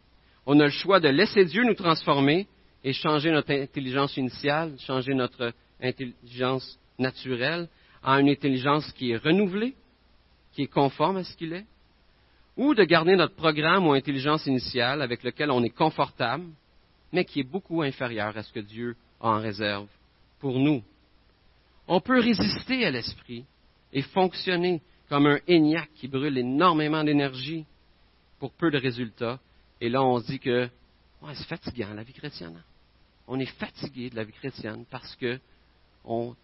On 0.46 0.58
a 0.60 0.64
le 0.64 0.70
choix 0.70 1.00
de 1.00 1.08
laisser 1.08 1.44
Dieu 1.44 1.64
nous 1.64 1.74
transformer 1.74 2.46
et 2.82 2.92
changer 2.92 3.30
notre 3.30 3.52
intelligence 3.52 4.16
initiale, 4.16 4.74
changer 4.78 5.14
notre 5.14 5.52
intelligence 5.82 6.78
naturelle 6.98 7.68
en 8.02 8.18
une 8.18 8.30
intelligence 8.30 8.90
qui 8.92 9.10
est 9.10 9.16
renouvelée, 9.16 9.74
qui 10.52 10.62
est 10.62 10.68
conforme 10.68 11.18
à 11.18 11.24
ce 11.24 11.36
qu'il 11.36 11.52
est, 11.52 11.66
ou 12.56 12.74
de 12.74 12.84
garder 12.84 13.16
notre 13.16 13.34
programme 13.34 13.86
ou 13.86 13.92
intelligence 13.92 14.46
initiale 14.46 15.02
avec 15.02 15.22
lequel 15.22 15.50
on 15.50 15.62
est 15.62 15.70
confortable, 15.70 16.46
mais 17.12 17.24
qui 17.24 17.40
est 17.40 17.50
beaucoup 17.50 17.82
inférieur 17.82 18.36
à 18.36 18.42
ce 18.42 18.52
que 18.52 18.60
Dieu 18.60 18.96
a 19.20 19.28
en 19.28 19.40
réserve 19.40 19.88
pour 20.40 20.58
nous. 20.58 20.82
On 21.88 22.00
peut 22.00 22.20
résister 22.20 22.84
à 22.84 22.90
l'esprit 22.90 23.44
et 23.92 24.02
fonctionner 24.02 24.82
comme 25.08 25.26
un 25.26 25.38
ENIAC 25.48 25.90
qui 25.94 26.08
brûle 26.08 26.38
énormément 26.38 27.04
d'énergie 27.04 27.64
pour 28.38 28.52
peu 28.52 28.70
de 28.70 28.78
résultats. 28.78 29.38
Et 29.80 29.88
là, 29.88 30.02
on 30.02 30.18
se 30.20 30.26
dit 30.26 30.40
que 30.40 30.68
c'est 31.34 31.46
fatigant 31.46 31.94
la 31.94 32.02
vie 32.02 32.12
chrétienne. 32.12 32.62
On 33.28 33.38
est 33.38 33.46
fatigué 33.58 34.10
de 34.10 34.16
la 34.16 34.24
vie 34.24 34.32
chrétienne 34.32 34.84
parce 34.90 35.14
que 35.16 35.38
on 36.04 36.34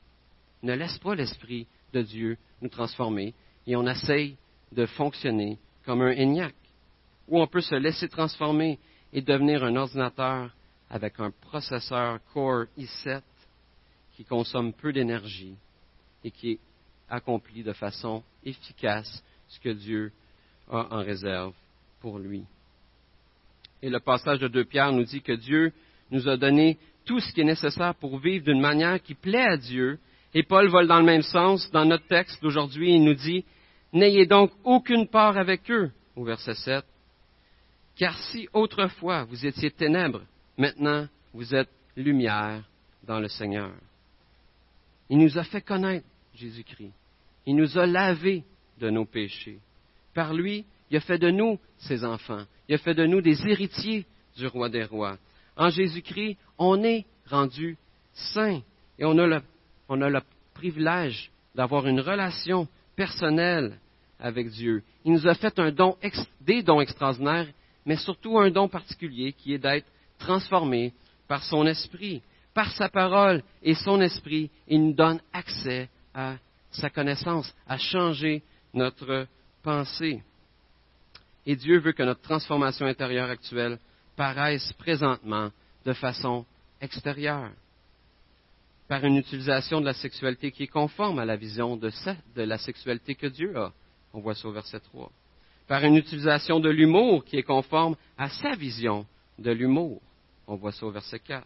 ne 0.62 0.74
laisse 0.74 0.98
pas 0.98 1.14
l'Esprit 1.14 1.66
de 1.92 2.02
Dieu 2.02 2.36
nous 2.60 2.68
transformer 2.68 3.34
et 3.66 3.76
on 3.76 3.86
essaye 3.86 4.36
de 4.72 4.86
fonctionner 4.86 5.58
comme 5.84 6.02
un 6.02 6.12
ENIAC. 6.12 6.54
Ou 7.28 7.40
on 7.40 7.46
peut 7.46 7.60
se 7.60 7.74
laisser 7.74 8.08
transformer 8.08 8.78
et 9.12 9.22
devenir 9.22 9.64
un 9.64 9.76
ordinateur 9.76 10.50
avec 10.90 11.18
un 11.18 11.30
processeur 11.30 12.18
Core 12.32 12.66
i7 12.78 13.22
qui 14.16 14.24
consomme 14.24 14.72
peu 14.72 14.92
d'énergie 14.92 15.56
et 16.24 16.30
qui 16.30 16.58
accomplit 17.08 17.62
de 17.62 17.72
façon 17.72 18.22
efficace 18.44 19.22
ce 19.48 19.60
que 19.60 19.70
Dieu 19.70 20.12
a 20.70 20.94
en 20.94 21.02
réserve 21.02 21.54
pour 22.00 22.18
lui. 22.18 22.44
Et 23.82 23.90
le 23.90 24.00
passage 24.00 24.38
de 24.38 24.48
2 24.48 24.64
Pierre 24.64 24.92
nous 24.92 25.04
dit 25.04 25.22
que 25.22 25.32
Dieu 25.32 25.72
nous 26.10 26.28
a 26.28 26.36
donné 26.36 26.78
tout 27.04 27.20
ce 27.20 27.32
qui 27.32 27.40
est 27.40 27.44
nécessaire 27.44 27.94
pour 27.94 28.18
vivre 28.18 28.44
d'une 28.44 28.60
manière 28.60 29.02
qui 29.02 29.14
plaît 29.14 29.46
à 29.46 29.56
Dieu. 29.56 29.98
Et 30.34 30.42
Paul 30.42 30.68
vole 30.68 30.86
dans 30.86 31.00
le 31.00 31.04
même 31.04 31.22
sens. 31.22 31.70
Dans 31.72 31.84
notre 31.84 32.06
texte 32.06 32.40
d'aujourd'hui, 32.42 32.94
il 32.94 33.04
nous 33.04 33.14
dit, 33.14 33.44
N'ayez 33.92 34.26
donc 34.26 34.50
aucune 34.64 35.06
part 35.06 35.36
avec 35.36 35.70
eux, 35.70 35.90
au 36.16 36.24
verset 36.24 36.54
7. 36.54 36.84
Car 37.96 38.18
si 38.18 38.48
autrefois 38.52 39.24
vous 39.24 39.44
étiez 39.44 39.70
ténèbres, 39.70 40.22
maintenant 40.56 41.06
vous 41.34 41.54
êtes 41.54 41.68
lumière 41.96 42.62
dans 43.04 43.20
le 43.20 43.28
Seigneur. 43.28 43.72
Il 45.10 45.18
nous 45.18 45.38
a 45.38 45.44
fait 45.44 45.60
connaître 45.60 46.06
Jésus-Christ. 46.34 46.92
Il 47.44 47.56
nous 47.56 47.76
a 47.78 47.86
lavés 47.86 48.44
de 48.78 48.88
nos 48.88 49.04
péchés. 49.04 49.58
Par 50.14 50.32
lui, 50.32 50.64
il 50.90 50.96
a 50.96 51.00
fait 51.00 51.18
de 51.18 51.30
nous 51.30 51.58
ses 51.78 52.04
enfants. 52.04 52.44
Il 52.68 52.74
a 52.74 52.78
fait 52.78 52.94
de 52.94 53.04
nous 53.04 53.20
des 53.20 53.46
héritiers 53.46 54.06
du 54.36 54.46
roi 54.46 54.68
des 54.68 54.84
rois. 54.84 55.18
En 55.56 55.68
Jésus-Christ, 55.68 56.38
on 56.56 56.82
est 56.82 57.04
rendu 57.28 57.76
saint 58.14 58.62
et 58.98 59.04
on 59.04 59.18
a 59.18 59.26
le, 59.26 59.42
on 59.88 60.00
a 60.00 60.08
le 60.08 60.20
privilège 60.54 61.30
d'avoir 61.54 61.86
une 61.86 62.00
relation 62.00 62.68
personnelle 62.96 63.78
avec 64.18 64.50
Dieu. 64.50 64.82
Il 65.04 65.12
nous 65.12 65.26
a 65.26 65.34
fait 65.34 65.58
un 65.58 65.72
don, 65.72 65.96
des 66.40 66.62
dons 66.62 66.80
extraordinaires, 66.80 67.48
mais 67.84 67.96
surtout 67.96 68.38
un 68.38 68.50
don 68.50 68.68
particulier 68.68 69.32
qui 69.32 69.54
est 69.54 69.58
d'être 69.58 69.86
transformé 70.18 70.92
par 71.26 71.42
son 71.42 71.66
esprit. 71.66 72.22
Par 72.54 72.70
sa 72.72 72.88
parole 72.88 73.42
et 73.62 73.74
son 73.74 74.00
esprit, 74.00 74.50
il 74.68 74.84
nous 74.84 74.92
donne 74.92 75.20
accès 75.32 75.88
à 76.14 76.36
sa 76.70 76.90
connaissance, 76.90 77.52
à 77.66 77.78
changer 77.78 78.42
notre 78.74 79.26
pensée. 79.62 80.22
Et 81.46 81.56
Dieu 81.56 81.78
veut 81.78 81.92
que 81.92 82.02
notre 82.02 82.20
transformation 82.20 82.86
intérieure 82.86 83.30
actuelle 83.30 83.78
paraisse 84.16 84.72
présentement 84.74 85.50
de 85.84 85.92
façon 85.94 86.44
extérieure, 86.80 87.50
par 88.92 89.06
une 89.06 89.16
utilisation 89.16 89.80
de 89.80 89.86
la 89.86 89.94
sexualité 89.94 90.50
qui 90.50 90.64
est 90.64 90.66
conforme 90.66 91.18
à 91.18 91.24
la 91.24 91.36
vision 91.36 91.78
de, 91.78 91.90
la 92.36 92.58
sexualité 92.58 93.14
que 93.14 93.26
Dieu 93.26 93.56
a. 93.56 93.72
On 94.12 94.20
voit 94.20 94.34
ça 94.34 94.46
au 94.46 94.52
verset 94.52 94.80
3. 94.80 95.10
Par 95.66 95.82
une 95.82 95.96
utilisation 95.96 96.60
de 96.60 96.68
l'humour 96.68 97.24
qui 97.24 97.38
est 97.38 97.42
conforme 97.42 97.96
à 98.18 98.28
sa 98.28 98.54
vision 98.54 99.06
de 99.38 99.50
l'humour. 99.50 100.02
On 100.46 100.56
voit 100.56 100.72
ça 100.72 100.84
au 100.84 100.90
verset 100.90 101.20
4. 101.20 101.42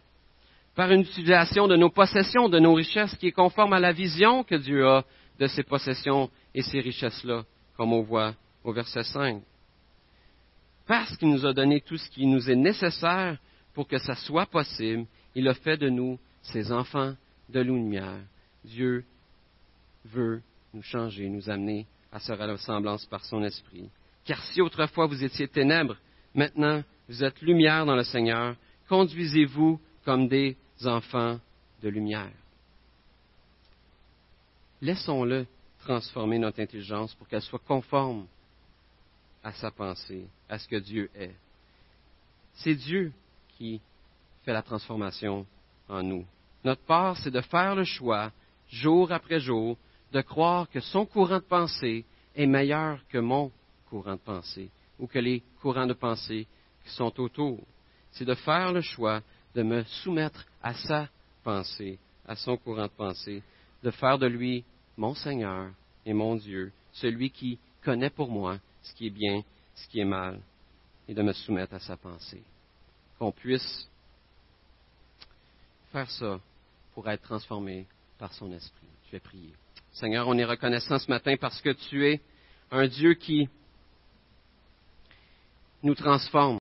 Par 0.75 0.91
une 0.91 1.03
utilisation 1.03 1.69
de 1.69 1.77
nos 1.77 1.89
possessions, 1.89 2.49
de 2.49 2.59
nos 2.59 2.73
richesses 2.73 3.15
qui 3.15 3.27
est 3.27 3.31
conforme 3.31 3.71
à 3.71 3.79
la 3.79 3.93
vision 3.93 4.43
que 4.43 4.55
Dieu 4.55 4.85
a 4.85 5.05
de 5.39 5.47
ces 5.47 5.63
possessions 5.63 6.29
et 6.53 6.61
ces 6.61 6.81
richesses-là, 6.81 7.45
comme 7.77 7.93
on 7.93 8.01
voit 8.01 8.33
au 8.65 8.73
verset 8.73 9.03
5 9.03 9.41
parce 10.85 11.15
qu'il 11.15 11.29
nous 11.29 11.45
a 11.45 11.53
donné 11.53 11.79
tout 11.79 11.97
ce 11.97 12.09
qui 12.09 12.25
nous 12.25 12.49
est 12.49 12.55
nécessaire 12.55 13.37
pour 13.73 13.87
que 13.87 13.97
ça 13.97 14.15
soit 14.15 14.45
possible, 14.45 15.05
il 15.35 15.47
a 15.47 15.53
fait 15.53 15.77
de 15.77 15.89
nous 15.89 16.17
ses 16.41 16.71
enfants 16.71 17.13
de 17.49 17.59
lumière. 17.59 18.19
Dieu 18.63 19.05
veut 20.05 20.41
nous 20.73 20.81
changer, 20.81 21.29
nous 21.29 21.49
amener 21.49 21.85
à 22.11 22.19
sa 22.19 22.35
ressemblance 22.35 23.05
par 23.05 23.23
son 23.25 23.43
esprit. 23.43 23.89
Car 24.25 24.41
si 24.43 24.61
autrefois 24.61 25.07
vous 25.07 25.23
étiez 25.23 25.47
ténèbres, 25.47 25.97
maintenant 26.35 26.83
vous 27.07 27.23
êtes 27.23 27.41
lumière 27.41 27.85
dans 27.85 27.95
le 27.95 28.03
Seigneur, 28.03 28.55
conduisez-vous 28.89 29.79
comme 30.03 30.27
des 30.27 30.57
enfants 30.83 31.39
de 31.81 31.89
lumière. 31.89 32.31
Laissons-le 34.81 35.45
transformer 35.79 36.37
notre 36.37 36.61
intelligence 36.61 37.13
pour 37.15 37.27
qu'elle 37.27 37.41
soit 37.41 37.61
conforme 37.65 38.27
à 39.43 39.53
sa 39.53 39.71
pensée, 39.71 40.27
à 40.49 40.59
ce 40.59 40.67
que 40.67 40.75
Dieu 40.75 41.09
est. 41.15 41.35
C'est 42.55 42.75
Dieu 42.75 43.13
qui 43.57 43.79
fait 44.43 44.53
la 44.53 44.61
transformation 44.61 45.45
en 45.87 46.03
nous. 46.03 46.25
Notre 46.63 46.83
part, 46.83 47.17
c'est 47.17 47.31
de 47.31 47.41
faire 47.41 47.75
le 47.75 47.83
choix, 47.83 48.31
jour 48.69 49.11
après 49.11 49.39
jour, 49.39 49.77
de 50.11 50.21
croire 50.21 50.69
que 50.69 50.79
son 50.79 51.05
courant 51.05 51.39
de 51.39 51.43
pensée 51.43 52.05
est 52.35 52.45
meilleur 52.45 52.99
que 53.09 53.17
mon 53.17 53.51
courant 53.89 54.15
de 54.15 54.19
pensée 54.19 54.69
ou 54.99 55.07
que 55.07 55.19
les 55.19 55.43
courants 55.61 55.87
de 55.87 55.93
pensée 55.93 56.47
qui 56.83 56.89
sont 56.91 57.19
autour. 57.19 57.59
C'est 58.11 58.25
de 58.25 58.35
faire 58.35 58.73
le 58.73 58.81
choix 58.81 59.21
de 59.53 59.63
me 59.63 59.83
soumettre 59.83 60.45
à 60.61 60.73
sa 60.73 61.09
pensée, 61.43 61.99
à 62.27 62.35
son 62.35 62.57
courant 62.57 62.87
de 62.87 62.91
pensée, 62.91 63.43
de 63.83 63.91
faire 63.91 64.17
de 64.17 64.27
lui 64.27 64.63
mon 64.97 65.13
Seigneur 65.13 65.71
et 66.05 66.13
mon 66.13 66.35
Dieu, 66.35 66.71
celui 66.93 67.29
qui 67.29 67.59
connaît 67.83 68.09
pour 68.09 68.29
moi 68.29 68.57
ce 68.81 68.93
qui 68.93 69.07
est 69.07 69.11
bien, 69.11 69.43
ce 69.75 69.87
qui 69.87 69.99
est 69.99 70.05
mal, 70.05 70.39
et 71.07 71.13
de 71.13 71.21
me 71.21 71.33
soumettre 71.33 71.75
à 71.75 71.79
sa 71.79 71.97
pensée. 71.97 72.43
Qu'on 73.19 73.31
puisse 73.31 73.89
faire 75.97 76.11
ça 76.11 76.39
pour 76.93 77.09
être 77.09 77.23
transformé 77.23 77.87
par 78.19 78.31
son 78.33 78.51
esprit. 78.51 78.87
Je 79.07 79.13
vais 79.13 79.19
prier. 79.19 79.51
Seigneur, 79.93 80.27
on 80.27 80.37
est 80.37 80.45
reconnaissant 80.45 80.99
ce 80.99 81.09
matin 81.09 81.35
parce 81.41 81.59
que 81.59 81.71
tu 81.71 82.07
es 82.07 82.21
un 82.69 82.85
Dieu 82.85 83.15
qui 83.15 83.49
nous 85.81 85.95
transforme. 85.95 86.55